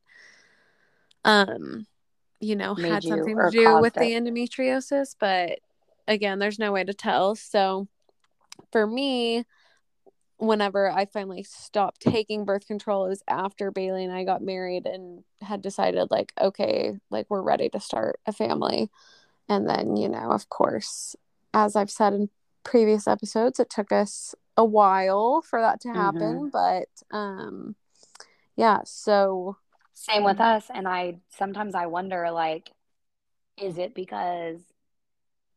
[1.25, 1.87] um
[2.39, 5.59] you know Made had something to do with caused the endometriosis but
[6.07, 7.87] again there's no way to tell so
[8.71, 9.45] for me
[10.37, 14.85] whenever I finally stopped taking birth control it was after Bailey and I got married
[14.85, 18.89] and had decided like okay like we're ready to start a family.
[19.49, 21.15] And then you know of course
[21.53, 22.29] as I've said in
[22.63, 27.75] previous episodes it took us a while for that to happen but um
[28.55, 29.55] yeah so
[29.93, 30.65] Same with us.
[30.73, 32.71] And I sometimes I wonder like,
[33.57, 34.61] is it because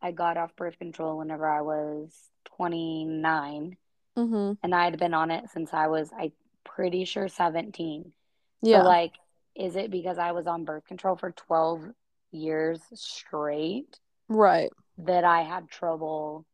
[0.00, 2.10] I got off birth control whenever I was
[2.56, 3.76] 29
[4.16, 6.32] mhm, and I had been on it since I was I
[6.64, 8.12] pretty sure 17.
[8.62, 9.12] yeah So like,
[9.56, 11.82] is it because I was on birth control for 12
[12.32, 16.46] years straight right that I had trouble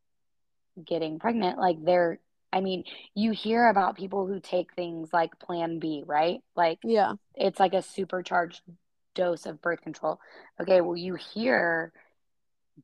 [0.83, 1.59] getting pregnant?
[1.59, 2.19] Like there
[2.53, 6.39] I mean, you hear about people who take things like Plan B, right?
[6.55, 8.61] Like yeah it's like a supercharged
[9.15, 10.19] dose of birth control.
[10.61, 11.91] Okay, well, you hear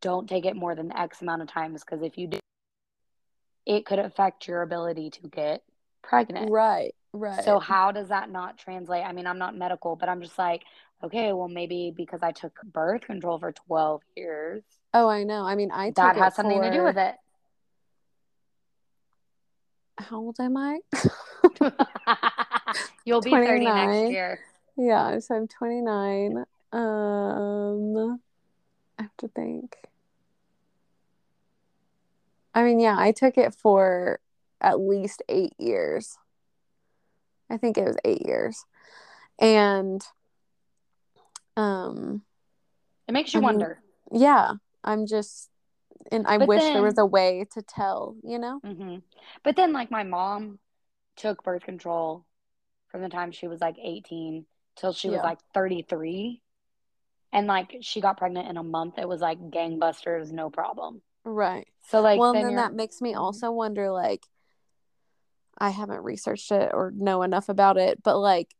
[0.02, 2.40] don't take it more than X amount of times because if you do,
[3.65, 5.63] it could affect your ability to get
[6.02, 6.52] pregnant.
[6.52, 9.06] right right So, how does that not translate?
[9.06, 10.63] I mean, I'm not medical, but I'm just like,
[11.04, 15.56] okay, well, maybe because I took birth control for 12 years, oh I know I
[15.56, 17.15] mean I took that it has something to do with it.
[19.97, 20.80] how old am I
[23.06, 24.39] You'll be 30 next year.
[24.78, 28.19] yeah so I'm 29 um
[28.97, 29.78] I have to think
[32.54, 34.20] I mean yeah I took it for
[34.62, 36.18] at least eight years
[37.50, 38.66] I think it was eight years
[39.39, 40.02] and
[41.58, 42.24] um
[43.08, 43.82] It makes you I mean, wonder.
[44.12, 45.50] yeah i'm just
[46.12, 48.98] and i But wish there was a way to tell you know hmm
[49.44, 50.60] But then, like, my mom
[51.16, 52.26] took birth control
[52.89, 56.42] from the time she was like 18 till she was like 33.
[57.32, 58.98] And like, she got pregnant in a month.
[58.98, 61.02] It was like gangbusters, no problem.
[61.26, 63.19] right So, like, well then then that makes me Mhm.
[63.19, 64.28] also wonder like
[65.58, 68.56] i haven't researched it or know enough about it but like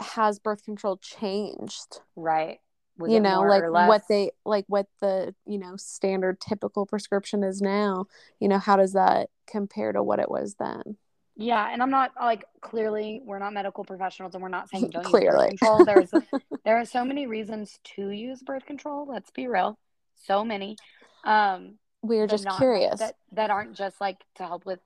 [0.00, 2.60] has birth control changed right.
[2.98, 7.60] Was you know like what they like what the you know standard typical prescription is
[7.62, 8.06] now
[8.38, 10.98] you know how does that compare to what it was then
[11.36, 15.04] Yeah, and I'm not like clearly we're not medical professionals and we're not saying don't
[15.12, 15.84] use birth control.
[15.84, 16.10] There's
[16.64, 19.06] there are so many reasons to use birth control.
[19.08, 19.78] Let's be real,
[20.14, 20.76] so many.
[21.24, 22.98] Um, we're just not- curious.
[23.00, 24.80] that that aren't just like to help with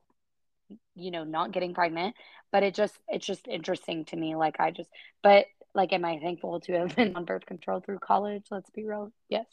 [0.94, 2.14] you know not getting pregnant
[2.50, 4.90] but it just it's just interesting to me like i just
[5.22, 8.44] but like am i thankful to have been on birth control through college?
[8.50, 9.46] Let's be real yes.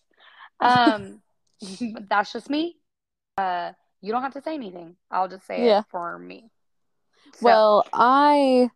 [0.60, 1.22] Um
[2.10, 2.78] that's just me.
[3.38, 3.72] Uh
[4.02, 4.96] you don't have to say anything.
[5.12, 5.80] I'll just say Yeah.
[5.80, 6.50] it for me.
[7.36, 8.70] So- Well, I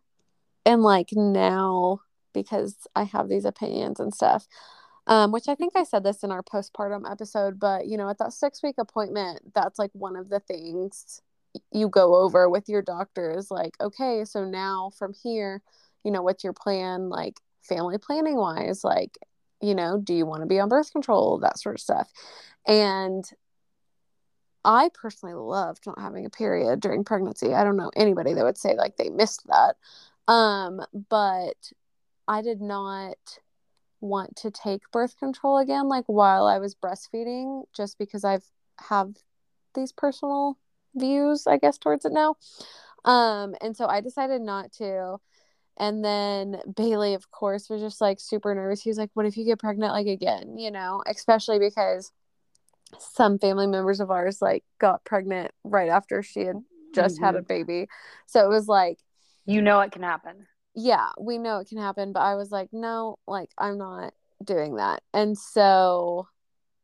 [0.64, 2.00] am like now
[2.32, 4.46] because I have these opinions and stuff.
[5.08, 8.18] Um, which I think I said this in our postpartum episode, but you know, at
[8.18, 11.22] that six week appointment, that's like one of the things
[11.72, 15.62] you go over with your doctor is like, okay, so now from here,
[16.04, 18.84] you know, what's your plan, like family planning wise?
[18.84, 19.16] Like,
[19.60, 21.38] you know, do you want to be on birth control?
[21.38, 22.10] That sort of stuff.
[22.66, 23.24] And
[24.64, 27.54] I personally loved not having a period during pregnancy.
[27.54, 29.76] I don't know anybody that would say like they missed that.
[30.30, 31.72] Um, but
[32.26, 33.16] I did not
[34.00, 38.44] want to take birth control again like while I was breastfeeding just because I've
[38.88, 39.10] have
[39.74, 40.58] these personal
[40.94, 42.36] views I guess towards it now.
[43.04, 45.18] Um and so I decided not to.
[45.76, 48.82] And then Bailey of course was just like super nervous.
[48.82, 52.12] He was like what if you get pregnant like again, you know, especially because
[52.98, 56.56] some family members of ours like got pregnant right after she had
[56.94, 57.24] just mm-hmm.
[57.24, 57.88] had a baby.
[58.26, 58.98] So it was like
[59.44, 60.46] you know it can happen
[60.80, 64.14] yeah, we know it can happen, but I was like, no, like I'm not
[64.44, 65.02] doing that.
[65.12, 66.28] And so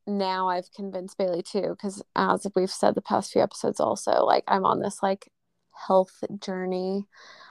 [0.04, 4.42] now I've convinced Bailey too, because as we've said the past few episodes, also like
[4.48, 5.30] I'm on this like
[5.87, 7.07] health journey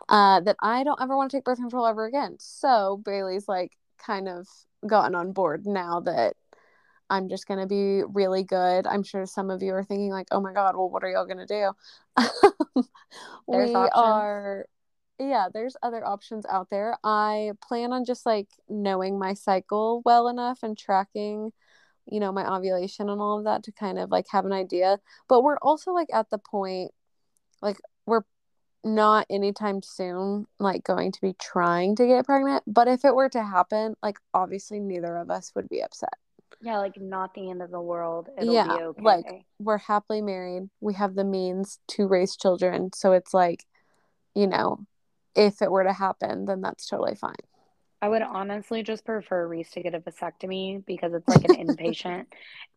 [0.09, 2.35] uh, that I don't ever want to take birth control ever again.
[2.39, 4.45] So Bailey's like kind of
[4.85, 6.35] gotten on board now that
[7.09, 8.85] I'm just going to be really good.
[8.85, 11.25] I'm sure some of you are thinking like, "Oh my god, well what are y'all
[11.25, 11.71] going to do?"
[13.47, 13.91] we options.
[13.95, 14.65] are
[15.27, 16.97] yeah, there's other options out there.
[17.03, 21.51] I plan on just like knowing my cycle well enough and tracking,
[22.09, 24.99] you know, my ovulation and all of that to kind of like have an idea.
[25.27, 26.91] But we're also like at the point,
[27.61, 28.23] like, we're
[28.83, 32.63] not anytime soon like going to be trying to get pregnant.
[32.67, 36.13] But if it were to happen, like, obviously, neither of us would be upset.
[36.61, 38.29] Yeah, like not the end of the world.
[38.37, 39.01] It'll yeah, okay.
[39.01, 39.25] Like
[39.59, 40.69] we're happily married.
[40.79, 42.91] We have the means to raise children.
[42.93, 43.65] So it's like,
[44.33, 44.85] you know,
[45.35, 47.35] if it were to happen, then that's totally fine.
[48.01, 52.25] I would honestly just prefer Reese to get a vasectomy because it's like an inpatient.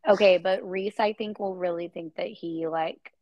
[0.08, 3.12] Okay, but Reese, I think, will really think that he like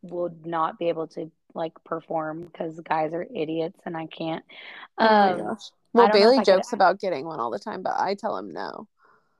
[0.00, 4.42] would not be able to like perform because guys are idiots and I can't.
[4.96, 5.70] Um, oh um, gosh.
[5.92, 6.76] Well, Bailey jokes could...
[6.76, 8.88] about getting one all the time, but I tell him no.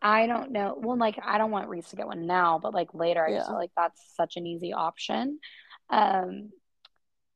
[0.03, 0.77] I don't know.
[0.79, 3.39] Well, like I don't want Reese to get one now, but like later, I yeah.
[3.39, 5.39] just feel like that's such an easy option.
[5.89, 6.51] Um,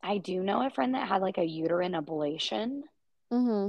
[0.03, 2.83] I do know a friend that had like a uterine ablation.
[3.33, 3.69] Mm-hmm.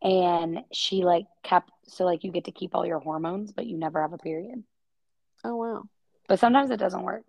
[0.00, 3.76] And she like kept so like you get to keep all your hormones, but you
[3.76, 4.62] never have a period.
[5.44, 5.84] Oh wow.
[6.28, 7.24] But sometimes it doesn't work.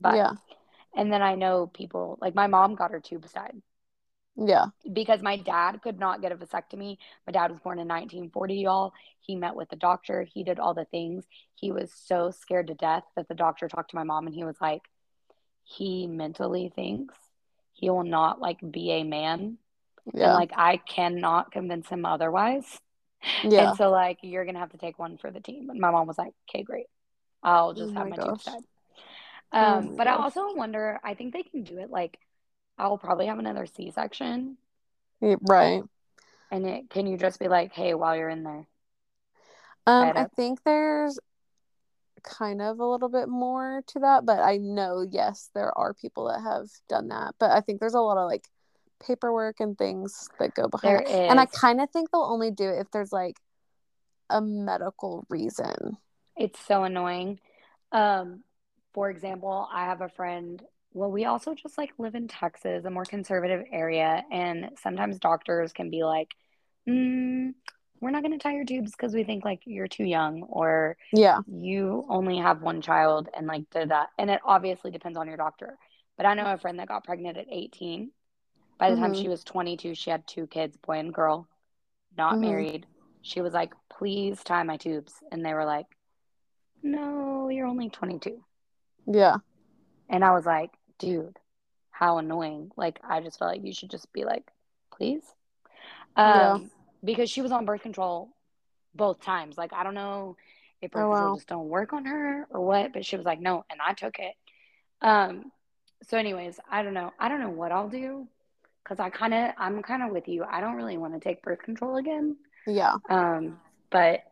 [0.00, 0.32] But yeah.
[0.94, 3.60] And then I know people like my mom got her tubes tied.
[4.36, 4.66] Yeah.
[4.90, 6.98] Because my dad could not get a vasectomy.
[7.26, 8.92] My dad was born in 1940, y'all.
[9.20, 10.22] He met with the doctor.
[10.22, 11.24] He did all the things.
[11.54, 14.44] He was so scared to death that the doctor talked to my mom and he
[14.44, 14.82] was like,
[15.64, 17.16] he mentally thinks
[17.76, 19.58] he will not like be a man.
[20.12, 20.28] Yeah.
[20.28, 22.64] And like I cannot convince him otherwise.
[23.42, 23.70] Yeah.
[23.70, 25.68] And so like you're gonna have to take one for the team.
[25.70, 26.86] And my mom was like, Okay, great.
[27.42, 28.62] I'll just oh have my, my tubes tied.
[29.52, 30.18] Oh um, oh but gosh.
[30.18, 32.18] I also wonder, I think they can do it like
[32.78, 34.58] I'll probably have another C section.
[35.20, 35.82] right.
[36.52, 38.66] And it can you just be like, Hey, while you're in there?
[39.88, 41.18] Um, I think there's
[42.26, 46.26] kind of a little bit more to that, but I know yes, there are people
[46.28, 47.34] that have done that.
[47.38, 48.46] But I think there's a lot of like
[49.04, 51.08] paperwork and things that go behind it.
[51.08, 53.36] And I kind of think they'll only do it if there's like
[54.28, 55.96] a medical reason.
[56.36, 57.40] It's so annoying.
[57.92, 58.42] Um,
[58.92, 60.62] for example, I have a friend.
[60.92, 65.72] Well, we also just like live in Texas, a more conservative area, and sometimes doctors
[65.72, 66.30] can be like,
[66.88, 67.52] mm,
[68.00, 70.96] we're not going to tie your tubes because we think like you're too young or
[71.12, 71.40] yeah.
[71.46, 75.36] you only have one child and like did that and it obviously depends on your
[75.36, 75.78] doctor.
[76.16, 78.10] But i know a friend that got pregnant at 18
[78.78, 79.04] by the mm-hmm.
[79.04, 81.48] time she was 22 she had two kids boy and girl
[82.16, 82.42] not mm-hmm.
[82.42, 82.86] married.
[83.22, 85.12] She was like please tie my tubes.
[85.30, 85.86] And they were like
[86.82, 88.42] no you're only 22
[89.06, 89.36] yeah.
[90.08, 91.38] And i was like dude
[91.90, 92.70] how annoying.
[92.76, 94.44] Like i just felt like you should just be like
[94.90, 95.22] please?
[96.16, 96.68] Um, yeah
[97.06, 98.28] because she was on birth control
[98.94, 99.56] both times.
[99.56, 100.36] Like I don't know
[100.82, 101.14] if birth oh, wow.
[101.14, 103.94] control just don't work on her or what, but she was like, no, and I
[103.94, 104.34] took it.
[105.00, 105.52] Um.
[106.08, 107.12] So, anyways, I don't know.
[107.18, 108.28] I don't know what I'll do
[108.84, 110.44] because I kind of I'm kind of with you.
[110.44, 112.36] I don't really want to take birth control again.
[112.66, 112.96] Yeah.
[113.08, 113.58] Um.
[113.90, 114.24] But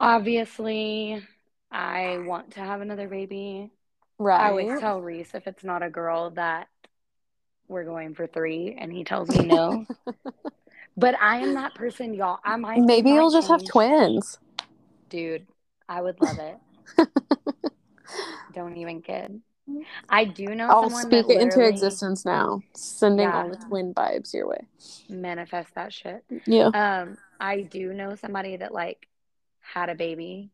[0.00, 1.22] obviously,
[1.70, 3.70] I want to have another baby.
[4.18, 4.40] Right.
[4.40, 6.68] I always tell Reese if it's not a girl that
[7.68, 9.86] we're going for three, and he tells me no.
[10.98, 12.40] But I am that person, y'all.
[12.44, 14.38] I might maybe you'll just have twins.
[15.08, 15.46] Dude,
[15.88, 17.08] I would love it.
[18.54, 19.40] Don't even kid.
[20.08, 20.68] I do know.
[20.68, 22.62] I'll speak it into existence now.
[22.74, 24.66] Sending yeah, all the twin vibes your way.
[25.08, 26.24] Manifest that shit.
[26.46, 26.68] Yeah.
[26.68, 29.06] Um, I do know somebody that like
[29.60, 30.50] had a baby,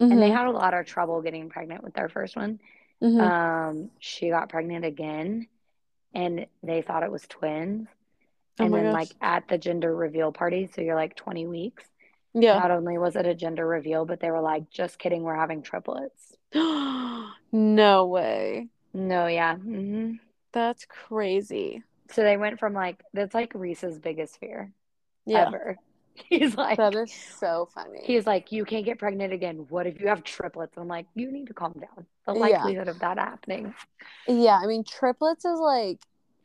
[0.00, 0.12] mm-hmm.
[0.12, 0.36] and they mm-hmm.
[0.36, 2.60] had a lot of trouble getting pregnant with their first one.
[3.02, 3.20] Mm-hmm.
[3.20, 5.46] Um, she got pregnant again,
[6.14, 7.88] and they thought it was twins.
[8.58, 8.94] Oh and then gosh.
[8.94, 11.84] like at the gender reveal party, so you're like 20 weeks.
[12.34, 12.58] Yeah.
[12.58, 15.62] Not only was it a gender reveal, but they were like, just kidding, we're having
[15.62, 16.34] triplets.
[17.52, 18.68] no way.
[18.94, 19.56] No, yeah.
[19.56, 20.12] Mm-hmm.
[20.52, 21.82] That's crazy.
[22.10, 24.72] So they went from like that's like Reese's biggest fear
[25.26, 25.48] Yeah.
[25.48, 25.76] ever.
[26.28, 28.00] He's like That is so funny.
[28.04, 29.66] he's like, You can't get pregnant again.
[29.68, 30.78] What if you have triplets?
[30.78, 32.06] I'm like, you need to calm down.
[32.26, 32.40] The Yeah.
[32.40, 33.74] likelihood of that happening.
[34.26, 35.98] yeah, I mean triplets is like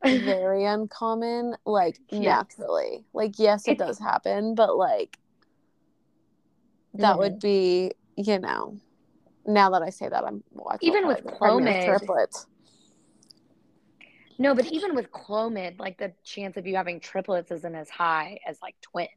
[0.04, 2.22] very uncommon, like Yes.
[2.22, 3.04] naturally.
[3.12, 5.18] Like yes, it It's- does happen, but like
[6.94, 7.18] that Mhm.
[7.18, 8.76] would be, you know.
[9.46, 11.84] Now that I say that, I'm feel Even with pregnant- pregnant with Clomid.
[11.98, 12.46] triplets.
[14.38, 18.38] No, but even with Clomid, like the chance of you having triplets isn't as high
[18.46, 19.10] as like twins.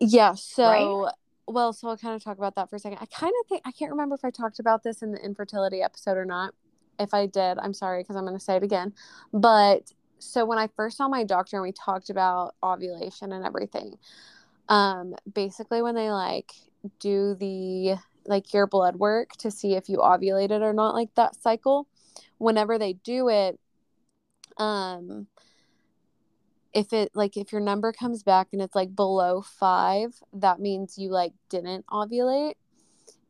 [0.00, 1.10] Yeah, so
[1.46, 2.98] well, so I'll kind of talk about that for a second.
[3.00, 5.82] I kind of think I can't remember if I talked about this in the infertility
[5.82, 6.54] episode or not.
[6.98, 8.92] If I did, I'm sorry because I'm going to say it again.
[9.32, 13.96] But so when I first saw my doctor and we talked about ovulation and everything,
[14.68, 16.52] um, basically when they like
[16.98, 17.96] do the
[18.26, 21.86] like your blood work to see if you ovulated or not, like that cycle,
[22.38, 23.58] whenever they do it,
[24.58, 25.26] um,
[26.74, 30.98] if it like if your number comes back and it's like below five, that means
[30.98, 32.54] you like didn't ovulate.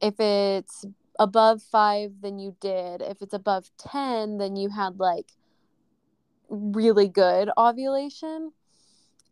[0.01, 0.85] If it's
[1.19, 3.03] above five, then you did.
[3.03, 5.33] If it's above 10, then you had like
[6.49, 8.53] really good ovulation.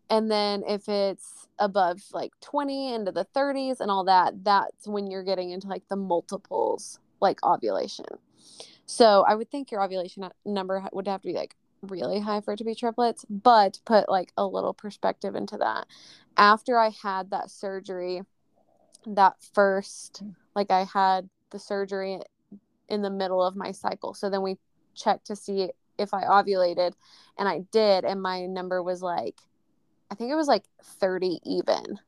[0.09, 5.11] And then if it's above like 20 into the 30s and all that, that's when
[5.11, 8.07] you're getting into like the multiples, like ovulation.
[8.87, 12.53] So I would think your ovulation number would have to be like really high for
[12.55, 15.87] it to be triplets, but put like a little perspective into that.
[16.37, 18.22] After I had that surgery,
[19.07, 20.22] that first,
[20.55, 22.20] like I had the surgery
[22.88, 24.14] in the middle of my cycle.
[24.14, 24.57] So then we
[24.94, 26.92] checked to see if I ovulated,
[27.38, 29.40] and I did, and my number was like,
[30.11, 31.99] I think it was like 30 even.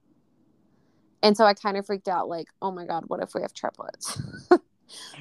[1.22, 3.53] And so I kind of freaked out, like, oh my God, what if we have
[3.53, 4.20] triplets?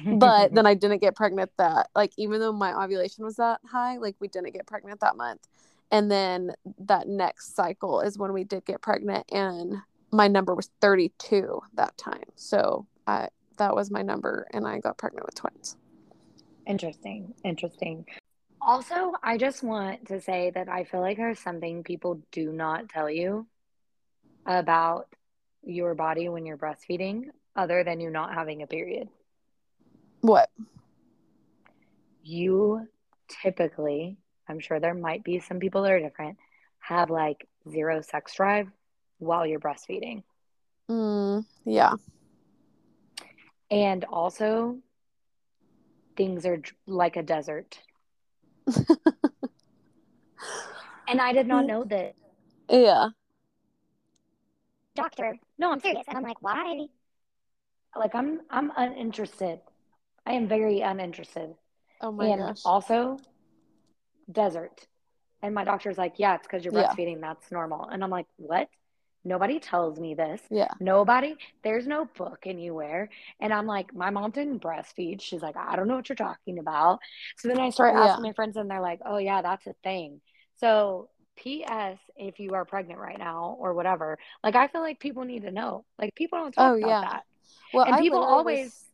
[0.06, 3.98] but then I didn't get pregnant that like even though my ovulation was that high,
[3.98, 5.46] like we didn't get pregnant that month.
[5.90, 9.76] And then that next cycle is when we did get pregnant and
[10.10, 12.24] my number was 32 that time.
[12.34, 13.28] So I
[13.58, 15.76] that was my number and I got pregnant with twins.
[16.66, 17.34] Interesting.
[17.44, 18.06] Interesting.
[18.60, 22.88] Also, I just want to say that I feel like there's something people do not
[22.88, 23.46] tell you
[24.46, 25.08] about
[25.62, 29.08] your body when you're breastfeeding, other than you not having a period.
[30.20, 30.50] What?
[32.22, 32.88] You
[33.42, 36.38] typically, I'm sure there might be some people that are different,
[36.80, 38.68] have like zero sex drive
[39.18, 40.22] while you're breastfeeding.
[40.90, 41.94] Mm, yeah.
[43.70, 44.78] And also,
[46.16, 47.80] things are like a desert.
[51.08, 52.14] And I did not know that.
[52.70, 53.08] Yeah.
[54.94, 56.04] Doctor, no, I'm serious.
[56.08, 56.86] And I'm like, why?
[57.96, 59.60] Like, I'm I'm uninterested.
[60.26, 61.54] I am very uninterested.
[62.00, 62.62] Oh my and gosh.
[62.64, 63.18] also,
[64.30, 64.86] desert.
[65.42, 66.92] And my doctor's like, yeah, it's because you're Yeah.
[66.92, 67.20] breastfeeding.
[67.20, 67.88] That's normal.
[67.88, 68.68] And I'm like, what?
[69.24, 70.40] Nobody tells me this.
[70.50, 70.68] Yeah.
[70.80, 71.36] Nobody.
[71.62, 73.10] There's no book anywhere.
[73.40, 75.20] And I'm like, my mom didn't breastfeed.
[75.20, 77.00] She's like, I don't know what you're talking about.
[77.36, 78.04] So then I start Yeah.
[78.04, 80.20] asking my friends, and they're like, oh, yeah, that's a thing.
[80.56, 85.24] So, P.S., if you are pregnant right now or whatever, like, I feel like people
[85.24, 85.84] need to know.
[85.98, 87.00] Like, people don't talk Oh, about yeah.
[87.02, 87.24] that.
[87.74, 88.84] Well, And I people always, was-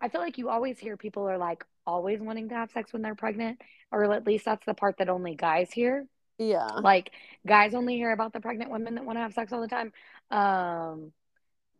[0.00, 3.00] I feel like you always hear people are like always wanting to have sex when
[3.02, 3.60] they're pregnant,
[3.92, 6.06] or at least that's the part that only guys hear.
[6.38, 6.82] Yeah.
[6.82, 7.12] Like
[7.46, 9.92] guys only hear about the pregnant women that want to have sex all the time.
[10.30, 11.12] Um,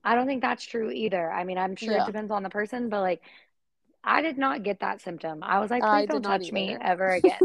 [0.05, 1.31] I don't think that's true either.
[1.31, 1.97] I mean, I'm sure Yeah.
[1.97, 3.23] it depends on the person, but like,
[4.05, 5.43] I did not get that symptom.
[5.43, 7.41] I was like, please did don't touch me ever again.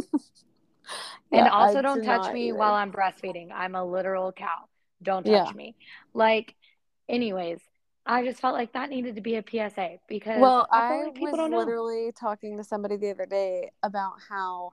[1.31, 2.53] Yeah, and I also, don't touch me either.
[2.53, 3.49] while I'm breastfeeding.
[3.53, 4.65] I'm a literal cow.
[5.01, 5.53] Don't touch Yeah.
[5.53, 5.75] me.
[6.13, 6.55] Like,
[7.07, 7.59] anyways,
[8.05, 11.19] I just felt like that needed to be a PSA because Well, I I like
[11.19, 11.75] was know.
[11.75, 14.71] literally talking to somebody the other day about how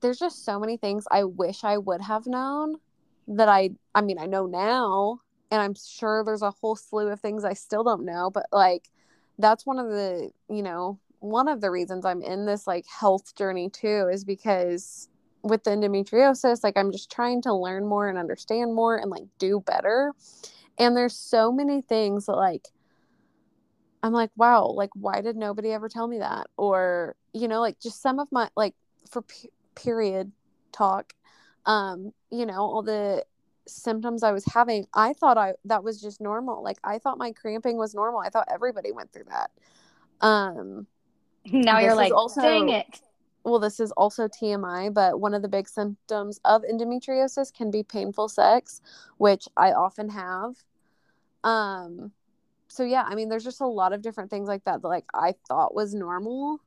[0.00, 2.76] there's just so many things I wish I would have known
[3.28, 5.20] that I I mean I know now
[5.50, 8.88] and I'm sure there's a whole slew of things I still don't know but like
[9.38, 13.34] that's one of the you know one of the reasons I'm in this like health
[13.34, 15.08] journey too is because
[15.42, 19.24] with the endometriosis like I'm just trying to learn more and understand more and like
[19.38, 20.12] do better
[20.78, 22.68] and there's so many things that like
[24.02, 26.46] I'm like, wow, like why did nobody ever tell me that?
[26.56, 28.74] Or, you know, like just some of my like
[29.10, 29.24] for
[29.82, 30.32] period
[30.72, 31.12] talk,
[31.66, 33.24] um, you know, all the
[33.66, 36.62] symptoms I was having, I thought I that was just normal.
[36.62, 38.20] Like I thought my cramping was normal.
[38.20, 39.50] I thought everybody went through that.
[40.26, 40.86] Um,
[41.46, 43.00] Now you're like, also- dang it.
[43.44, 47.82] well, this is also TMI, but one of the big symptoms of endometriosis can be
[47.82, 48.80] painful sex,
[49.18, 50.56] which I often have.
[51.44, 52.12] Um,
[52.68, 55.06] so yeah, I mean, there's just a lot of different things like that that like
[55.14, 56.60] I thought was normal,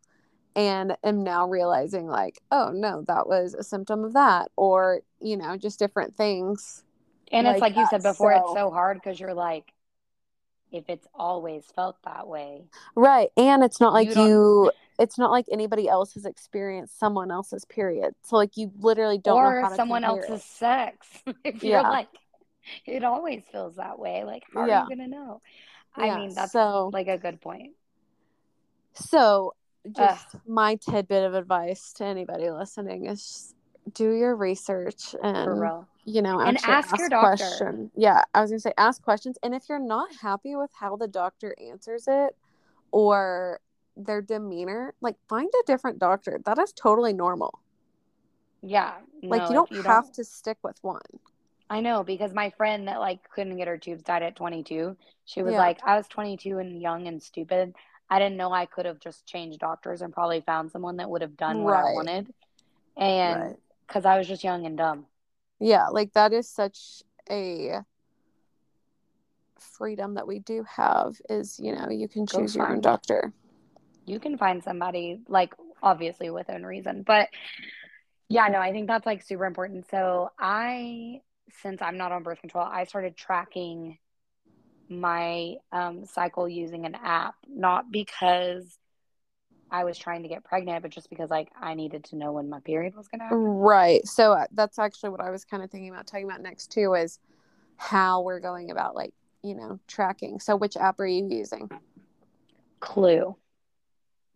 [0.55, 5.37] and am now realizing like oh no that was a symptom of that or you
[5.37, 6.83] know just different things
[7.31, 9.71] And it's like like you said that, before, it's so- so hard because you're like,
[10.71, 12.63] if it's always felt that way,
[12.95, 17.31] right and it's not like You you, it's not like anybody else has experienced someone
[17.31, 20.43] else's period so like you literally don't know or someone else's it.
[20.43, 21.07] sex,
[21.43, 21.89] if you're Yeah.
[21.89, 22.09] like,
[22.85, 24.23] it always feels that way.
[24.23, 24.81] Like, how Yeah.
[24.81, 25.41] are you gonna know?
[25.95, 27.71] I Yeah, mean, that's so like a good point.
[28.93, 29.53] so
[29.91, 33.53] just my tidbit of advice to anybody listening is
[33.93, 35.71] do your research and
[36.05, 37.35] you know And actually ask your doctor.
[37.35, 40.95] question yeah i was gonna say ask questions and if you're not happy with how
[40.95, 42.35] the doctor answers it
[42.91, 43.59] or
[43.97, 47.59] their demeanor like find a different doctor that is totally normal
[48.61, 48.93] Yeah.
[49.23, 51.01] like no, you don't if have to stick with one
[51.71, 55.41] I know because my friend that like couldn't get her tubes tied at 22, she
[55.41, 55.59] was Yeah.
[55.59, 57.73] like, I was 22 and young and stupid.
[58.11, 61.21] I didn't know I could have just changed doctors and probably found someone that would
[61.21, 62.33] have done what I wanted.
[62.97, 63.55] And Right.
[63.87, 65.05] because I was just young and dumb.
[65.59, 67.79] yeah like that is such a
[69.59, 73.33] freedom that we do have is you know you can choose your own doctor
[74.05, 75.53] You can find somebody like
[75.83, 77.29] obviously within reason, but
[78.29, 79.89] yeah, no, I think that's like super important.
[79.89, 81.21] So I,
[81.61, 83.97] since I'm not on birth control, I started tracking
[84.91, 88.77] my um, cycle using an app, not because
[89.71, 92.49] I was trying to get pregnant, but just because like I needed to know when
[92.49, 93.37] my period was gonna happen.
[93.39, 94.05] Right.
[94.05, 96.93] So uh, that's actually what I was kind of thinking about talking about next too
[96.93, 97.19] is
[97.77, 99.13] how we're going about like,
[99.43, 100.39] you know, tracking.
[100.39, 101.69] So which app are you using?
[102.81, 103.35] Clue.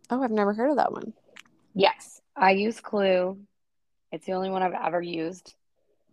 [0.08, 1.12] Oh, I've never heard of that one.
[1.74, 3.38] Yes, I use Clue.
[4.10, 5.54] It's the only one I've ever used.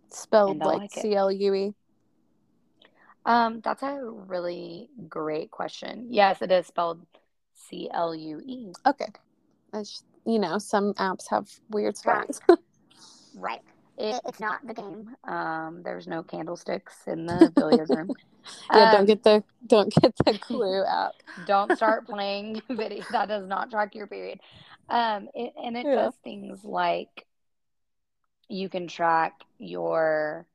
[0.09, 0.91] Spelled like like.
[0.91, 1.73] C L U E.
[3.25, 6.07] Um, that's a really great question.
[6.09, 7.05] Yes, it is spelled
[7.53, 8.73] C L U E.
[8.85, 9.07] Okay.
[9.73, 12.39] It's, you know, some apps have weird spellings.
[13.35, 13.61] Right.
[13.95, 15.15] It, it's not the game.
[15.23, 18.11] Um, there's no candlesticks in the billiard room.
[18.73, 21.13] yeah, don't Um, get the don't get the Clue app.
[21.45, 24.39] don't start playing video that does not track your period.
[24.89, 25.95] Um, it, and it Yeah.
[25.95, 27.27] does things like
[28.49, 30.47] you can track your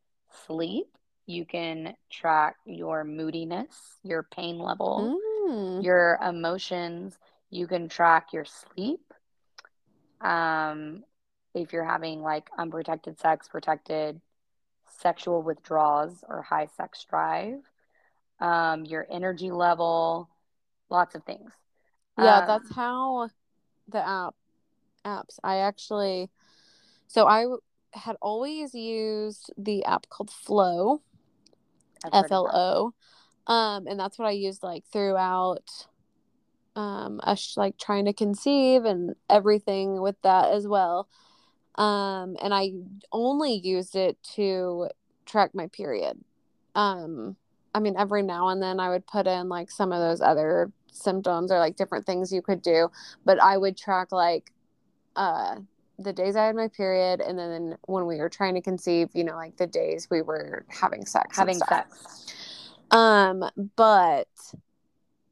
[0.46, 0.88] sleep,
[1.28, 5.84] you can track your moodiness, your pain level, Mm.
[5.84, 7.18] your emotions,
[7.50, 9.12] you can track your sleep.
[10.22, 11.04] Um,
[11.54, 14.20] if you're having like unprotected sex, protected
[14.88, 17.60] sexual withdrawals or high sex drive,
[18.40, 20.30] um, your energy level,
[20.88, 21.52] lots of things.
[22.16, 23.28] Yeah, Um, that's how
[23.86, 24.34] the app
[25.04, 25.38] apps.
[25.44, 26.30] I actually
[27.06, 27.46] so I
[27.94, 31.02] had always used the app called Flo.
[32.04, 32.50] I've heard of F L
[33.48, 33.52] O.
[33.52, 35.86] Um, and that's what I used like throughout
[36.76, 41.08] um us like trying to conceive and everything with that as well.
[41.76, 42.72] Um, and I
[43.12, 44.88] only used it to
[45.26, 46.18] track my period.
[46.74, 47.36] Um,
[47.74, 50.72] I mean, every now and then I would put in like some of those other
[50.92, 52.90] symptoms or like different things you could do,
[53.24, 54.52] but I would track like
[55.16, 55.56] uh
[55.98, 59.24] the days I had my period and then when we were trying to conceive, you
[59.24, 61.36] know, like the days we were having sex.
[61.36, 62.32] having sex.
[62.90, 63.44] Um,
[63.76, 64.28] but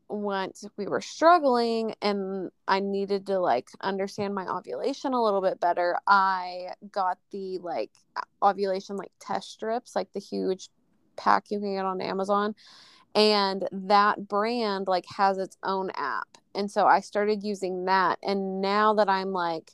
[0.09, 5.61] once we were struggling and I needed to like understand my ovulation a little bit
[5.61, 7.91] better, I got the like
[8.43, 10.69] ovulation like test strips, like the huge
[11.17, 12.55] pack you can get on Amazon.
[13.15, 16.29] And that brand like has its own app.
[16.55, 18.19] And so I started using that.
[18.23, 19.73] And now that I'm like,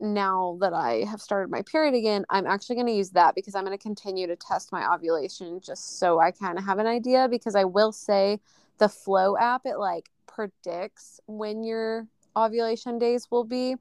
[0.00, 3.54] now that I have started my period again, I'm actually going to use that because
[3.54, 6.86] I'm going to continue to test my ovulation just so I kind of have an
[6.86, 7.28] idea.
[7.28, 8.40] Because I will say
[8.78, 13.76] the Flo app, it like predicts when your ovulation days will be.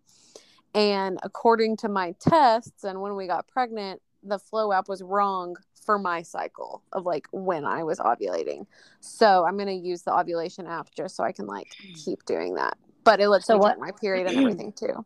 [0.75, 5.55] And according to my tests and when we got pregnant, the Flo app was wrong
[5.85, 8.65] for my cycle of like when I was ovulating.
[9.01, 11.93] So I'm going to use the ovulation app just so I can like hmm.
[11.93, 12.77] keep doing that.
[13.03, 15.05] But it lets So me what- my period and everything too.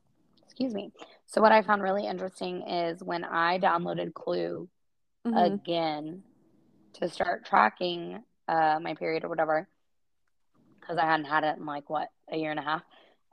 [0.57, 0.91] Excuse me.
[1.27, 4.67] So what I found really interesting is when I downloaded Clue
[5.23, 5.53] Mhm.
[5.53, 6.23] again
[6.93, 9.69] to start tracking uh, my period or whatever,
[10.79, 12.81] because I hadn't had it in like what a year and a half,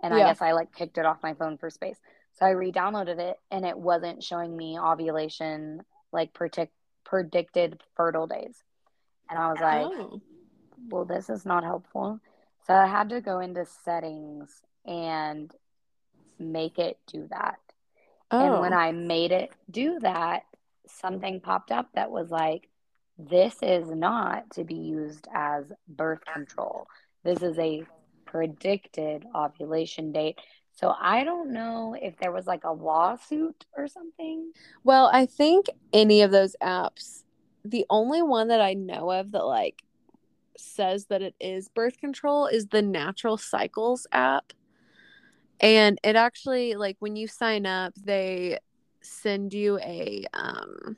[0.03, 1.99] and I guess I like kicked it off my phone for space.
[2.35, 8.63] So I re-downloaded it, and it wasn't showing me ovulation like predict predicted fertile days,
[9.31, 10.21] and I was like, oh.
[10.91, 12.21] well, this is not helpful.
[12.67, 15.55] So I had to go into settings and
[16.39, 17.59] make it do that.
[18.31, 18.79] And when Oh.
[18.79, 20.45] I made it do that,
[20.87, 22.69] something popped up that was like,
[23.19, 26.89] this is not to be used as birth control.
[27.23, 27.85] This is a
[28.25, 30.39] predicted ovulation date.
[30.73, 34.53] So I don't know if there was like a lawsuit or something.
[34.83, 37.23] Well, I think any of those apps,
[37.65, 39.85] the only one that I know of that like
[40.57, 44.53] says that it is birth control is the Natural Cycles app.
[45.61, 48.59] And it actually like when you sign up, they
[49.01, 50.97] send you a um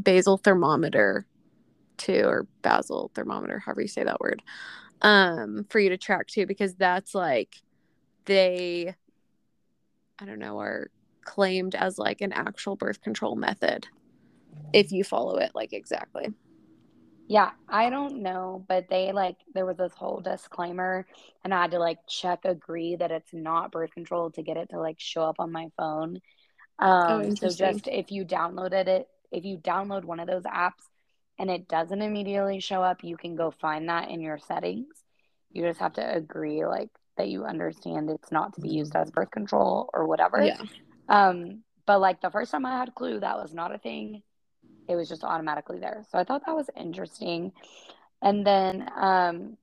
[0.00, 1.26] basal thermometer
[1.98, 4.42] to or basal thermometer, however you say that word.
[5.02, 7.56] Um for you to track too because that's like
[8.24, 8.94] they
[10.18, 10.88] I don't know, are
[11.24, 13.86] claimed as like an actual birth control method
[14.72, 16.32] if you follow it like exactly.
[17.28, 21.06] Yeah, I don't know, but they like there was this whole disclaimer
[21.44, 24.70] and I had to like check agree that it's not birth control to get it
[24.70, 26.20] to like show up on my phone.
[26.78, 30.84] Um so just if you downloaded it, if you download one of those apps
[31.38, 34.94] and it doesn't immediately show up, you can go find that in your settings.
[35.50, 39.10] You just have to agree like that you understand it's not to be used as
[39.10, 40.42] birth control or whatever.
[40.42, 40.60] Yeah.
[41.08, 44.22] Um, but like the first time I had Clue, that was not a thing.
[44.88, 46.04] It was just automatically there.
[46.10, 47.52] So I thought that was interesting.
[48.20, 49.56] And then um,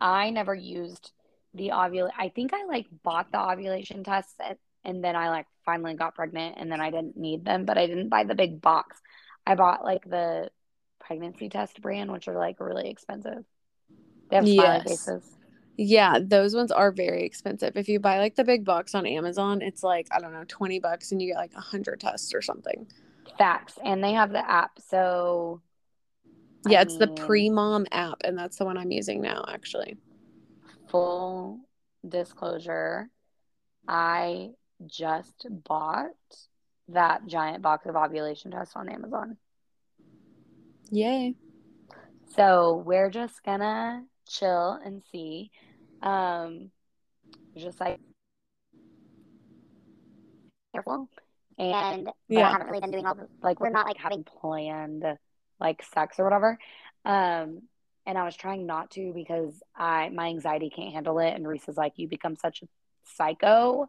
[0.00, 1.12] I never used
[1.54, 2.10] the ovul.
[2.18, 4.34] I think I like bought the ovulation tests
[4.84, 7.86] and then I like finally got pregnant and then I didn't need them, but I
[7.86, 9.00] didn't buy the big box.
[9.46, 10.50] I bought like the
[11.00, 13.44] pregnancy test brand, which are like really expensive.
[14.30, 14.84] They have Yes.
[14.84, 15.30] faces.
[15.76, 17.76] Yeah, those ones are very expensive.
[17.76, 20.78] If you buy like the big box on Amazon, it's like, I don't know, 20
[20.78, 22.86] bucks and you get like a 100 tests or something.
[23.38, 23.78] Facts.
[23.84, 24.78] And they have the app.
[24.88, 25.62] So
[26.66, 29.98] I Yeah, it's the Premom app, and that's the one I'm using now, actually.
[30.88, 31.58] full
[32.06, 33.08] disclosure,
[33.88, 34.50] I
[34.86, 36.10] just bought
[36.88, 39.36] that giant box of ovulation tests on Amazon.
[40.90, 41.34] Yay.
[42.36, 45.50] So we're just gonna chill and see.
[46.02, 46.70] Um,
[47.56, 47.98] just like
[50.72, 51.08] careful.
[51.58, 52.48] And Yeah.
[52.48, 55.04] I haven't really been doing all the, like we're not like having planned
[55.60, 56.58] like sex or whatever.
[57.04, 57.62] Um,
[58.06, 61.32] and I was trying not to because I my anxiety can't handle it.
[61.34, 62.66] And Reese is like, you become such a
[63.16, 63.88] psycho.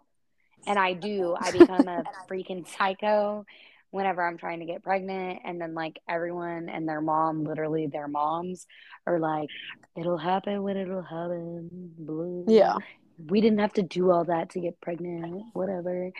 [0.68, 1.36] And I do.
[1.38, 3.45] I become a freaking psycho
[3.91, 5.39] whenever I'm trying to get pregnant.
[5.43, 8.68] And then like everyone and their mom, literally their moms,
[9.05, 9.49] are like,
[9.97, 11.70] it'll happen when it'll happen.
[11.97, 12.43] Blah.
[12.47, 12.78] Yeah.
[13.18, 16.11] We didn't have to do all that to get pregnant, whatever.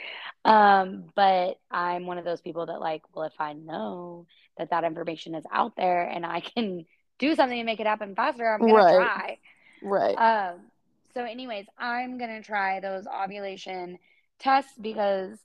[0.44, 4.28] Um, but I'm one of those people that like, well, if I know
[4.58, 6.86] that that information is out there and I can
[7.20, 8.94] do something to make it happen faster, I'm gonna Right.
[8.94, 9.38] try.
[9.82, 10.18] Right.
[10.18, 10.62] Um,
[11.14, 14.00] so, anyways, I'm gonna try those ovulation
[14.40, 15.40] tests because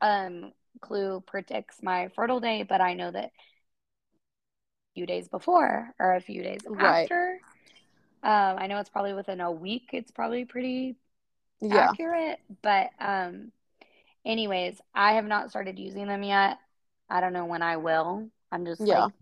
[0.00, 3.30] um Clue predicts my fertile day, but I know that a
[4.94, 7.02] few days before or a few days Right.
[7.02, 7.38] after.
[8.22, 9.90] Um, I know it's probably within a week.
[9.92, 10.96] It's probably pretty
[11.60, 11.92] yeah.
[11.94, 13.52] accurate, but um,
[14.24, 16.58] anyways, I have not started using them yet.
[17.10, 18.30] I don't know when I will.
[18.52, 18.86] I'm just Yeah.
[18.88, 19.12] like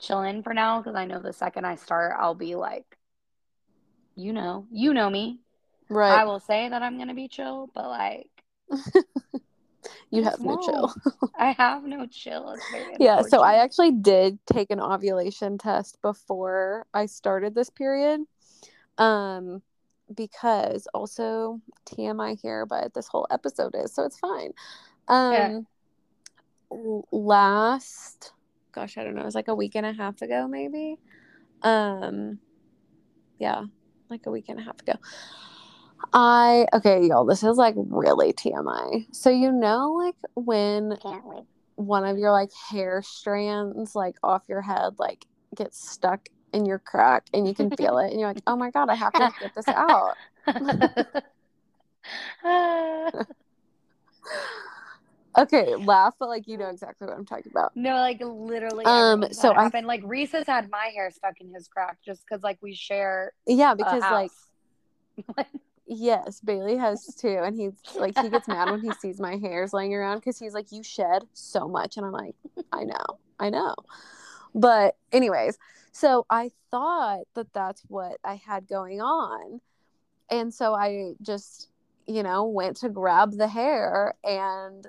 [0.00, 2.98] chilling for now because I know the second I start, I'll be like,
[4.14, 5.40] you know, you know me.
[5.88, 6.22] Right.
[6.22, 8.30] I will say that I'm gonna be chill, but like
[10.10, 10.94] You have no chill.
[11.38, 12.58] I have no chill.
[12.98, 18.22] Yeah, so I actually did take an ovulation test before I started this period.
[18.98, 19.62] Um
[20.14, 24.52] because also TMI here, but this whole episode is, so it's fine.
[25.08, 25.66] Um
[26.70, 27.00] Yeah.
[27.10, 28.32] last
[28.72, 30.98] gosh, I don't know, it was like a week and a half ago maybe.
[31.62, 32.38] Um
[33.38, 33.64] yeah,
[34.08, 34.94] like a week and a half ago.
[36.12, 39.06] I okay, y'all, this is like really TMI.
[39.12, 40.96] So you know like when
[41.76, 45.26] one of your like hair strands like off your head like
[45.56, 48.70] gets stuck in your crack and you can feel it and you're like, "Oh my
[48.70, 50.16] god, I have to get this out."
[55.36, 57.74] Okay, laugh, but like you know exactly what I'm talking about.
[57.74, 58.84] no, like literally.
[58.84, 59.86] Um, so had it I- happen.
[59.86, 63.32] like Reese has had my hair stuck in his crack just because like we share
[63.46, 64.30] Yeah, because like
[65.86, 69.72] yes, Bailey has too and he's like he gets mad when he sees my hairs
[69.72, 72.34] laying around cuz he's like you shed so much and I'm like,
[72.70, 73.18] "I know.
[73.40, 73.74] I know."
[74.54, 75.56] But anyways,
[75.92, 79.60] so I thought that that's what I had going on.
[80.30, 81.68] And so I just,
[82.06, 84.86] you know, went to grab the hair and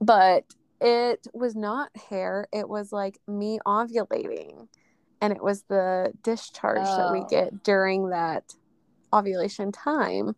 [0.00, 0.44] but
[0.80, 4.68] it was not hair, it was like me ovulating.
[5.20, 7.26] And it was the discharge that we Oh.
[7.28, 8.54] get during that
[9.12, 10.34] ovulation time.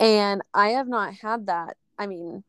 [0.00, 1.76] And I have not had that.
[1.98, 2.42] I mean,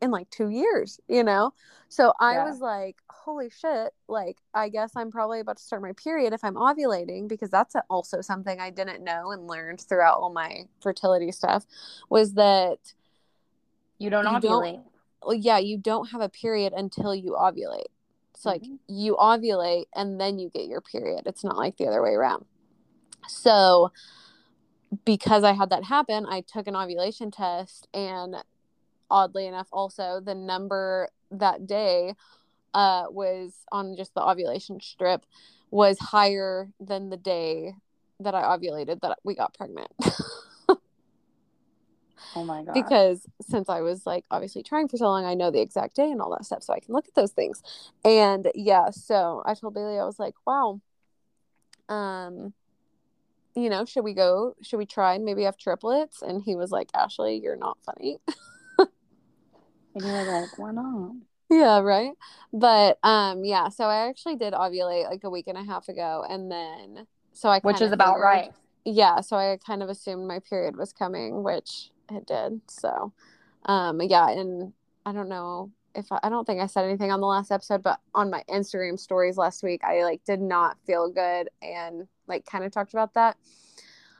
[0.00, 1.52] in like two years, you know?
[1.88, 2.44] So I Yeah.
[2.44, 6.44] was like, holy shit, like, I guess I'm probably about to start my period if
[6.44, 11.32] I'm ovulating, because that's also something I didn't know and learned throughout all my fertility
[11.32, 11.66] stuff
[12.08, 12.78] was that,
[13.98, 14.84] You don't You don't- ovulate.
[15.22, 17.90] well, yeah, you don't have a period until you ovulate.
[18.32, 18.78] It's like Mhm.
[18.86, 21.26] you ovulate and then you get your period.
[21.26, 22.44] It's not like the other way around.
[23.26, 23.90] So,
[25.04, 28.36] because I had that happen, I took an ovulation test, and
[29.10, 32.14] oddly enough, also the number that day
[32.74, 35.24] uh, was on just the ovulation strip
[35.70, 37.74] was higher than the day
[38.20, 39.92] that I ovulated that we got pregnant.
[42.36, 42.74] Oh my god.
[42.74, 46.10] because since I was like obviously trying for so long, I know the exact day
[46.10, 47.62] and all that stuff, so I can look at those things.
[48.04, 50.80] And yeah, so I told Bailey, I was like, wow,
[51.88, 52.52] um,
[53.56, 54.54] you know, should we go?
[54.62, 56.22] Should we try and maybe have triplets?
[56.22, 58.18] And he was like, Ashli, you're not funny.
[59.94, 61.12] and you were like, why not?
[61.50, 62.12] yeah, right.
[62.52, 66.24] But um, yeah, so I actually did ovulate like a week and a half ago,
[66.28, 68.52] and then so I Which is about figured- right.
[68.84, 73.12] yeah so i kind of assumed my period was coming which it did so
[73.66, 74.72] um yeah and
[75.04, 77.82] i don't know if I, I don't think i said anything on the last episode
[77.82, 82.46] but on my instagram stories last week i like did not feel good and like
[82.46, 83.36] kind of talked about that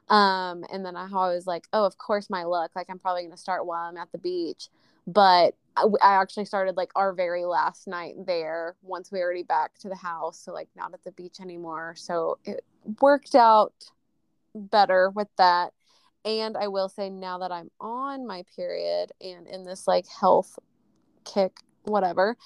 [0.09, 3.23] um and then i, I was like oh of course my luck like i'm probably
[3.23, 4.69] going to start while i'm at the beach
[5.09, 9.43] but I, I actually started like our very last night there once we were already
[9.43, 12.65] back to the house so like not at the beach anymore so it
[13.01, 13.73] worked out
[14.55, 15.73] better with that.
[16.25, 20.59] And I will say now that I'm on my period and in this like health
[21.25, 21.53] kick,
[21.85, 22.37] whatever,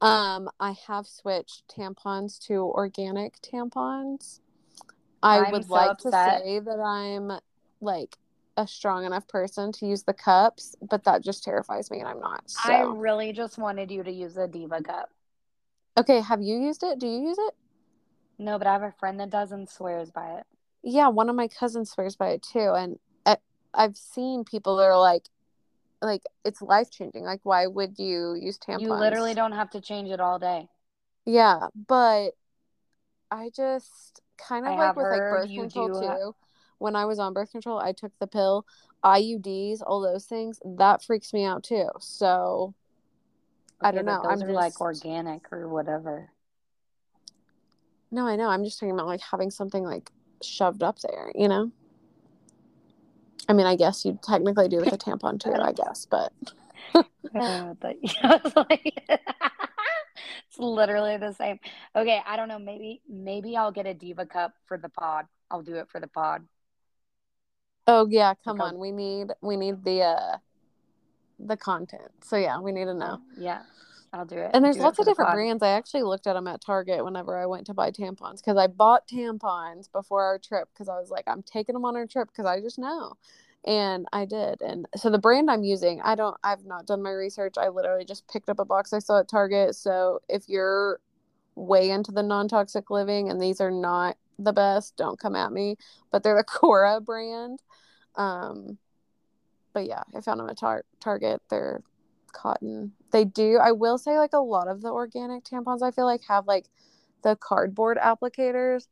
[0.00, 4.40] um, I have switched tampons to organic tampons.
[5.22, 6.40] I I'm would so like upset.
[6.40, 7.40] to say that I'm
[7.80, 8.16] like
[8.56, 12.20] a strong enough person to use the cups, but that just terrifies me and I'm
[12.20, 12.42] not.
[12.50, 15.10] So I really just wanted you to use a Diva cup.
[15.96, 16.98] okay, have you used it?
[16.98, 17.54] Do you use it?
[18.38, 20.44] No, but I have a friend that does and swears by it.
[20.82, 23.36] yeah one of my cousins swears by it too and I,
[23.72, 25.28] i've seen people that are like
[26.00, 29.80] like it's life changing like why would you use tampons You literally don't have to
[29.80, 30.68] change it all day.
[31.24, 32.30] yeah but
[33.30, 36.16] i just kind of I like with like birth control too ha-
[36.82, 38.66] when i was on birth control i took the pill
[39.04, 42.74] iuds all those things that freaks me out too so
[43.84, 46.30] I don't know, Those I'm are like organic or whatever.
[48.10, 50.10] no i know i'm just talking about like having something like
[50.42, 51.70] shoved up there you know
[53.48, 56.32] i mean i guess you technically do with a tampon too i guess but
[57.34, 61.58] Uh, but yeah, it's like it's literally the same.
[61.96, 62.58] Okay, I don't know.
[62.58, 65.26] Maybe maybe I'll get a Diva cup for the pod.
[65.50, 66.44] I'll do it for the pod.
[67.86, 68.78] Oh yeah, come on.
[68.78, 70.36] We need we need the uh
[71.38, 72.10] the content.
[72.22, 73.20] So yeah, we need to know.
[73.36, 73.62] Yeah,
[74.12, 74.50] I'll do it.
[74.54, 75.34] And there's Do lots of different pod.
[75.34, 75.62] brands.
[75.62, 78.68] I actually looked at them at Target whenever I went to buy tampons because I
[78.68, 82.28] bought tampons before our trip because I was like, I'm taking them on our trip
[82.28, 83.14] because I just know.
[83.64, 84.60] And I did.
[84.60, 87.54] And so the brand I'm using, I don't, I've not done my research.
[87.56, 89.76] I literally just picked up a box I saw at Target.
[89.76, 90.98] So if you're
[91.54, 95.52] way into the non toxic living and these are not the best, don't come at
[95.52, 95.76] me.
[96.10, 97.60] But they're the Cora brand.
[98.16, 98.78] Um,
[99.72, 101.40] but yeah, I found them at tar- Target.
[101.48, 101.82] They're
[102.32, 102.92] cotton.
[103.10, 103.58] They do.
[103.62, 106.66] I will say, like a lot of the organic tampons, I feel like have like
[107.22, 108.86] the cardboard applicators,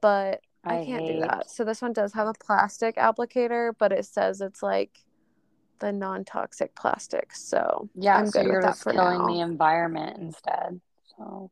[0.00, 1.50] but I, I can't do that.
[1.50, 4.90] So this one does have a plastic applicator, but it says it's like
[5.78, 7.34] the non-toxic plastic.
[7.34, 9.26] So Yeah, I'm so good with you're that just for killing now.
[9.26, 10.80] the environment instead.
[11.16, 11.50] So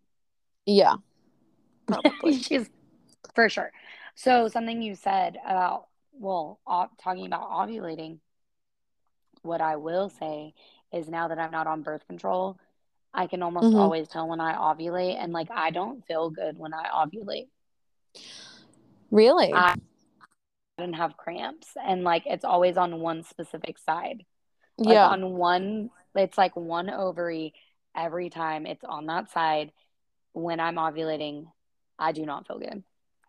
[0.66, 0.94] yeah,
[1.86, 2.38] probably.
[2.38, 2.68] she's
[3.34, 3.70] for sure.
[4.14, 8.18] So something you said about well, ov- talking about ovulating.
[9.42, 10.54] What I will say
[10.92, 12.58] is now that I'm not on birth control,
[13.14, 13.78] I can almost Mhm.
[13.78, 17.48] always tell when I ovulate, and like I don't feel good when I ovulate.
[19.10, 19.52] really?
[19.54, 19.74] I
[20.76, 24.24] didn't have cramps, and like it's always on one specific side.
[24.76, 25.08] Like yeah.
[25.08, 27.54] on one, it's like one ovary
[27.96, 29.72] every time it's on that side.
[30.32, 31.50] When I'm ovulating,
[31.98, 32.84] I do not feel good.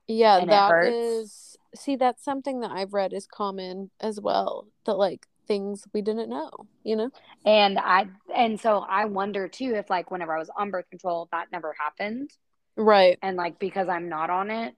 [0.10, 4.68] Yeah, that is see that's something that I've read is common as well.
[4.86, 6.50] That like things we didn't know,
[6.84, 7.12] you know?
[7.46, 11.30] And I and so I wonder too if like whenever I was on birth control,
[11.32, 12.32] that never happened.
[12.76, 13.20] Right.
[13.22, 14.76] And like because I'm not on it,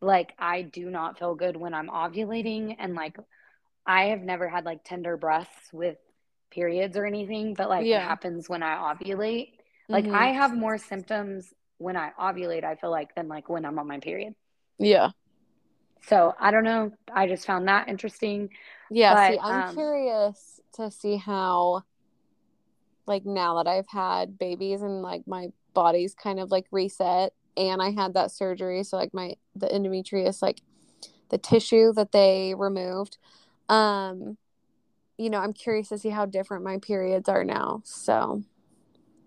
[0.00, 3.16] like I do not feel good when I'm ovulating and like
[3.86, 5.98] I have never had like tender breasts with
[6.50, 7.98] periods or anything, but like Yeah.
[7.98, 9.52] it happens when I ovulate.
[9.92, 10.14] Like Mhm.
[10.14, 13.86] I have more symptoms when I ovulate, I feel like than like when I'm on
[13.86, 14.34] my period.
[14.78, 15.10] Yeah.
[16.02, 16.92] So I don't know.
[17.12, 18.50] I just found that interesting.
[18.90, 21.82] Yeah, see, I'm um, curious to see how
[23.06, 27.82] like now that I've had babies and like my body's kind of like reset and
[27.82, 30.60] I had that surgery so like my the endometrius like
[31.28, 33.18] the tissue that they removed
[33.68, 34.36] um
[35.18, 37.80] you know, I'm curious to see how different my periods are now.
[37.84, 38.42] So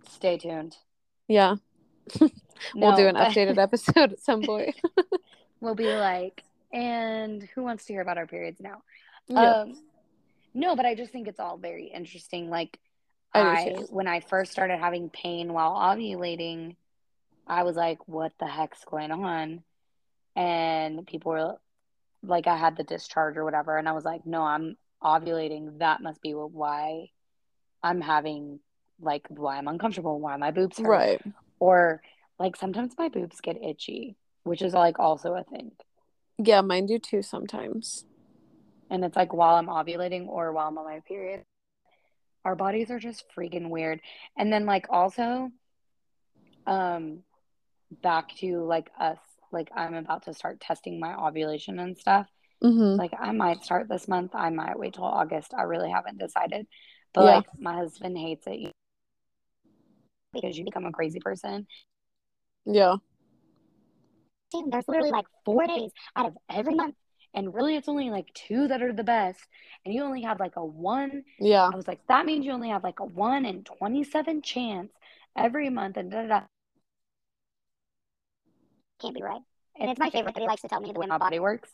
[0.08, 0.78] Stay tuned.
[1.28, 1.56] yeah.
[2.20, 2.30] we'll
[2.76, 4.76] No, do an but- updated episode at some point.
[5.62, 8.82] we'll be like, and who wants to hear about our periods now?
[9.28, 9.62] yeah.
[9.62, 9.74] Um,
[10.54, 12.50] no, but I just think it's all very interesting.
[12.50, 12.80] Like,
[13.34, 16.76] I I, when I first started having pain while ovulating,
[17.48, 19.64] I was like, what the heck's going on?
[20.36, 21.56] And people were
[22.24, 23.78] like, I had the discharge or whatever.
[23.78, 25.80] And I was like, no, I'm ovulating.
[25.80, 27.12] That must be what- why
[27.84, 28.60] I'm having,
[29.00, 30.88] like, why I'm uncomfortable, why my boobs hurt.
[30.88, 31.22] Right.
[31.60, 32.02] Or,
[32.40, 35.72] like, sometimes my boobs get itchy, which is, like, also a thing.
[36.38, 38.06] Yeah, mine do too sometimes.
[38.92, 41.44] and it's like while I'm ovulating or while I'm on my period.
[42.46, 44.00] Our bodies are just freaking weird.
[44.38, 45.52] And then like also
[46.66, 47.20] um
[48.02, 49.18] back to like us
[49.52, 52.28] like I'm about to start testing my ovulation and stuff.
[52.64, 52.98] Mm-hmm.
[52.98, 55.54] Like I might start this month, I might wait till August.
[55.54, 56.66] I really haven't decided.
[57.14, 57.36] But Yeah.
[57.36, 58.72] like my husband hates it
[60.34, 61.68] because you become a crazy person.
[62.66, 62.96] Yeah.
[64.52, 66.96] There's literally like four days out of every month.
[67.34, 69.40] And really it's only like two that are the best.
[69.86, 71.70] And you only have like a one Yeah.
[71.72, 74.92] I was like, that means you only have like a one in 27 chance
[75.36, 76.42] every month and da da da.
[79.00, 79.42] Can't be right.
[79.80, 81.70] And it's my favorite that he likes to tell me the way my body works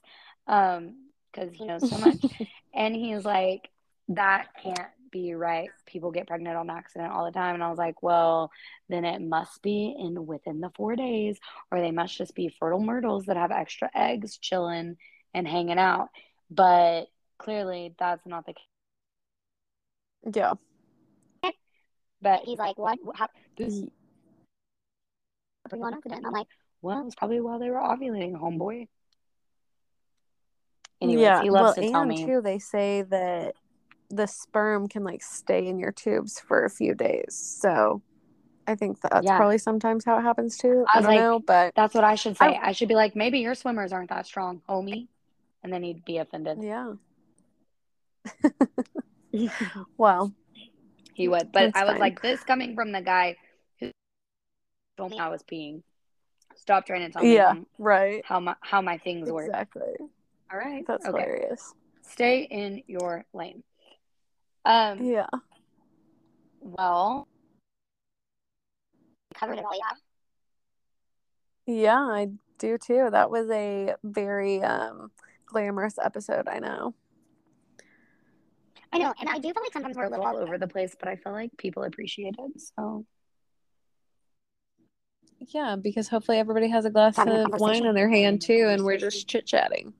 [0.47, 0.95] um,
[1.31, 2.17] because he knows so much.
[2.73, 3.69] and he's like,
[4.09, 5.69] that can't be right.
[5.85, 7.55] People get pregnant on accident all the time.
[7.55, 8.51] And I was like, well,
[8.89, 11.37] then it must be in within the four days,
[11.71, 14.97] or they must just be fertile myrtles that have extra eggs chilling
[15.33, 16.09] and hanging out.
[16.51, 17.05] But
[17.37, 20.35] clearly, that's not the case.
[20.35, 20.53] Yeah.
[22.21, 22.99] But he's like, what?
[23.13, 23.83] How, this
[25.69, 26.19] bring on accident.
[26.19, 26.47] And I'm like,
[26.81, 28.87] well, it's probably while they were ovulating, homeboy.
[31.01, 31.41] Anyways, yeah.
[31.41, 32.25] he loves well, to tell and me.
[32.25, 33.53] too, they say that
[34.09, 37.35] the sperm can like stay in your tubes for a few days.
[37.59, 38.01] So
[38.67, 39.37] I think that's Yeah.
[39.37, 40.85] probably sometimes how it happens too.
[40.93, 42.45] I I, don't like, know, but That's what I should say.
[42.45, 45.07] I- I, should be like, maybe your swimmers aren't that strong, homie.
[45.63, 46.59] And then he'd be offended.
[46.61, 46.93] yeah.
[49.97, 50.33] Well,
[51.13, 51.51] he would.
[51.51, 51.99] But I was fine.
[51.99, 53.35] like, this coming from the guy
[53.79, 53.91] who
[54.97, 55.81] told me I was peeing.
[56.55, 57.55] Stop trying to tell me yeah.
[57.55, 58.23] how, Right.
[58.25, 59.47] how my how my things work.
[59.47, 59.93] Exactly.
[60.51, 60.85] All right.
[60.87, 61.19] That's okay.
[61.21, 61.73] hilarious.
[62.01, 63.61] Stay in your lane.
[64.65, 65.03] Um.
[65.03, 65.27] Yeah.
[66.59, 67.27] Well,
[69.33, 69.77] covered it all.
[69.77, 69.91] Yeah.
[71.67, 73.09] Yeah, I do too.
[73.11, 75.11] That was a very um
[75.45, 76.93] glamorous episode, I know.
[78.91, 80.95] I know, and I do feel like sometimes we're a little all over the place,
[80.97, 82.61] but I feel like people appreciate it.
[82.77, 83.05] So
[85.53, 88.83] Yeah, because hopefully everybody has a glass Having of wine in their hand too and
[88.83, 89.93] we're just chit chatting.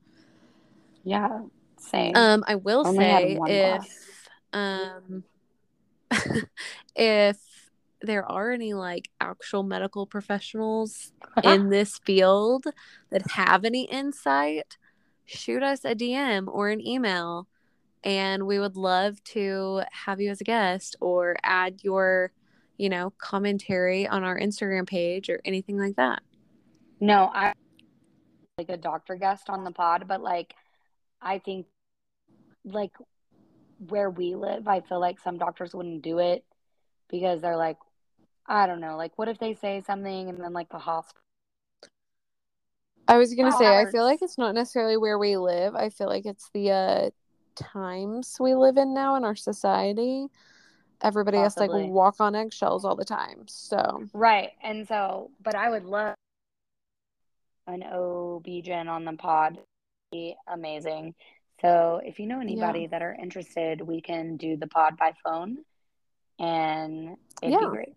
[1.04, 1.42] yeah,
[1.78, 2.16] same.
[2.16, 4.15] Um, I will Only say if
[4.56, 5.24] um
[6.96, 7.38] if
[8.02, 11.12] there are any like actual medical professionals
[11.44, 12.66] in this field
[13.10, 14.76] that have any insight,
[15.24, 17.46] shoot us a DM or an email
[18.04, 22.30] and we would love to have you as a guest or add your,
[22.76, 26.22] you know, commentary on our Instagram page or anything like that.
[27.00, 27.52] no, I
[28.58, 30.54] like a doctor guest on the pod, but like
[31.20, 31.66] I think
[32.64, 32.92] like
[33.88, 36.44] where we live, I feel like some doctors wouldn't do it
[37.08, 37.76] because they're like,
[38.46, 41.22] I don't know, like what if they say something and then like the hospital
[43.08, 45.76] I was gonna say, I feel like it's not necessarily where we live.
[45.76, 47.10] I feel like it's the uh,
[47.54, 50.26] times we live in now in our society.
[51.02, 53.44] Everybody has to like walk on eggshells all the time.
[53.46, 54.50] So Right.
[54.62, 56.14] And so, but I would love
[57.66, 59.58] an OB-GYN on the pod.
[60.10, 61.14] Be amazing.
[61.60, 65.58] So if you know anybody that are interested, we can do the pod by phone
[66.38, 67.70] and it'd Yeah.
[67.70, 67.94] be great.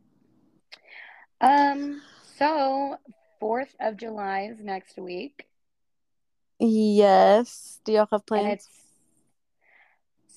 [1.42, 2.02] Um,
[2.38, 2.98] so
[3.42, 5.46] 4th of July is next week.
[6.60, 8.46] yes, do y'all have plans?
[8.54, 8.68] it's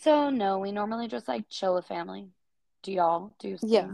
[0.00, 2.28] so no, we normally just like chill with family.
[2.82, 3.90] Do y'all do Yeah.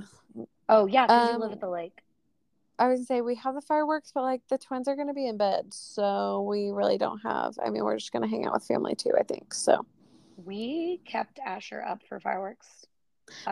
[0.68, 1.98] Oh yeah, because you Um, live at the lake.
[2.78, 5.36] I would say we have the fireworks, but like the twins are gonna be in
[5.36, 7.54] bed, so we really don't have.
[7.64, 9.12] I mean, we're just gonna hang out with family too.
[9.18, 9.84] I think so.
[10.44, 12.86] We kept Asher up for fireworks.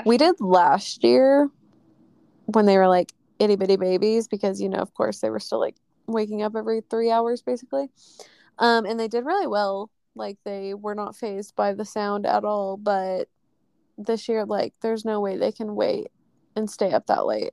[0.05, 1.51] We did last year
[2.47, 5.61] when they were like itty bitty babies because you know, of course, they were still
[5.61, 7.91] like waking up every three hours basically.
[8.59, 9.91] Um, and they did really well.
[10.15, 12.77] Like they were not phased by the sound at all.
[12.77, 13.29] But
[13.99, 16.09] this year, like, there's no way they can wait
[16.55, 17.53] and stay up that late.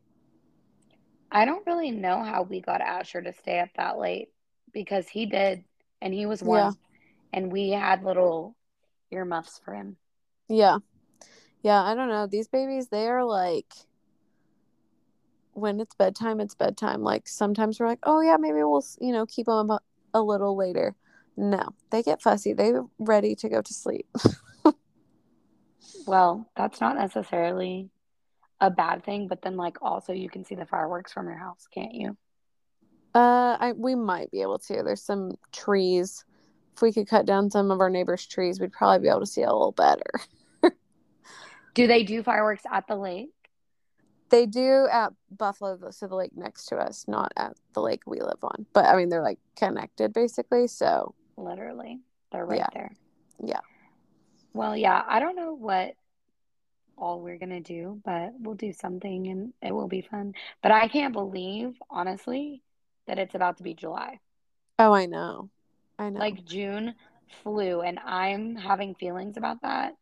[1.33, 4.29] I don't really know how we got Asher to stay up that late
[4.71, 5.63] because he did,
[5.99, 6.71] and he was one, Yeah.
[7.33, 8.55] and we had little
[9.11, 9.97] earmuffs for him.
[10.47, 10.77] Yeah.
[11.63, 12.27] Yeah, I don't know.
[12.27, 13.73] These babies, they are like
[15.53, 17.01] when it's bedtime, it's bedtime.
[17.03, 20.55] Like sometimes we're like, "Oh yeah, maybe we'll, you know, keep them up a little
[20.55, 20.95] later."
[21.35, 21.69] No.
[21.89, 22.53] They get fussy.
[22.53, 24.07] They're ready to go to sleep.
[26.05, 27.89] Well, that's not necessarily
[28.63, 31.67] a bad thing, but then like also you can see the fireworks from your house,
[31.69, 32.15] can't you?
[33.13, 34.81] Uh, I we might be able to.
[34.83, 36.23] There's some trees.
[36.75, 39.25] If we could cut down some of our neighbors' trees, we'd probably be able to
[39.27, 40.09] see a little better.
[41.75, 43.29] Do they do fireworks at the lake?
[44.29, 48.21] They do at Buffalo, so the lake next to us, not at the lake we
[48.21, 48.65] live on.
[48.73, 50.67] But I mean, they're like connected basically.
[50.67, 51.99] So Literally,
[52.31, 52.67] they're right Yeah.
[52.73, 52.91] there.
[53.43, 53.59] Yeah.
[54.53, 55.95] Well, yeah, I don't know what
[56.97, 60.33] all we're gonna do, but we'll do something and it will be fun.
[60.61, 62.61] But I can't believe, honestly,
[63.07, 64.19] that it's about to be July.
[64.79, 65.49] oh, I know,
[65.99, 66.19] I know.
[66.19, 66.95] Like June
[67.43, 69.95] flew, and I'm having feelings about that.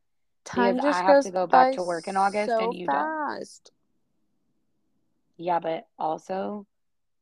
[0.43, 2.87] time because just I have to go back to work in August so and you
[2.87, 3.15] don't.
[5.37, 6.65] Yeah, but also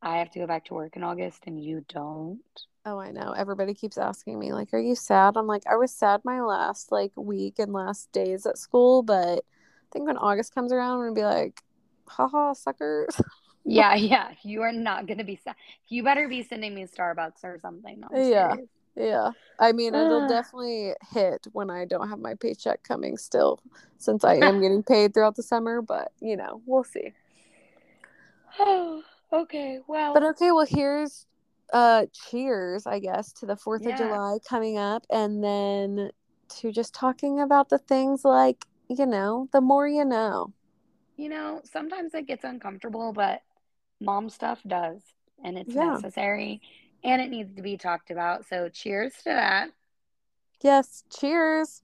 [0.01, 2.41] I have to go back to work in August and you don't.
[2.86, 3.32] Oh, I know.
[3.34, 6.91] Everybody keeps asking me, like, "Are you sad?" I'm like, I was sad my last
[6.91, 9.45] like week and last days at school, but
[9.89, 11.61] I think when August comes around, I'm gonna be like,
[12.07, 13.09] haha, suckers.
[13.65, 15.53] Yeah, yeah, you are not gonna be sad.
[15.89, 18.01] You better be sending me Starbucks or something.
[18.11, 18.51] Yeah.
[18.53, 18.69] serious.
[18.95, 19.31] Yeah.
[19.59, 23.59] I mean, it'll definitely hit when I don't have my paycheck coming still,
[23.99, 27.13] since I am getting paid throughout the summer, but you know, we'll see.
[28.59, 29.79] Oh, okay.
[29.87, 31.27] Well, But okay, well, here's
[31.71, 33.89] uh cheers, I guess, to the 4th Yeah.
[33.89, 36.11] of July coming up and then
[36.61, 40.53] to just talking about the things like, you know, the more you know.
[41.15, 43.41] you know, sometimes it gets uncomfortable, but
[43.99, 45.01] mom stuff does,
[45.43, 45.99] and it's Yeah.
[46.01, 46.61] necessary
[47.03, 48.45] and it needs to be talked about.
[48.45, 49.69] So, cheers to that.
[50.61, 51.81] Yes, cheers.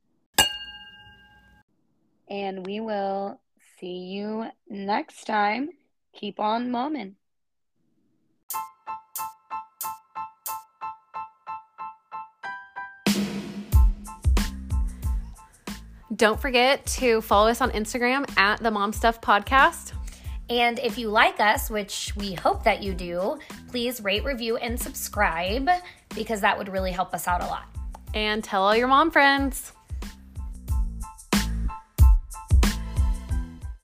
[2.30, 3.40] And we will
[3.80, 5.70] see you next time.
[6.14, 7.14] Keep on momming.
[16.14, 19.94] Don't forget to follow us on Instagram at the Mom Stuff Podcast.
[20.50, 23.40] And if you like us, which we hope that you do,
[23.70, 25.68] please rate, review, and subscribe
[26.14, 27.66] because that would really help us out a lot.
[28.14, 29.74] And tell all your mom friends.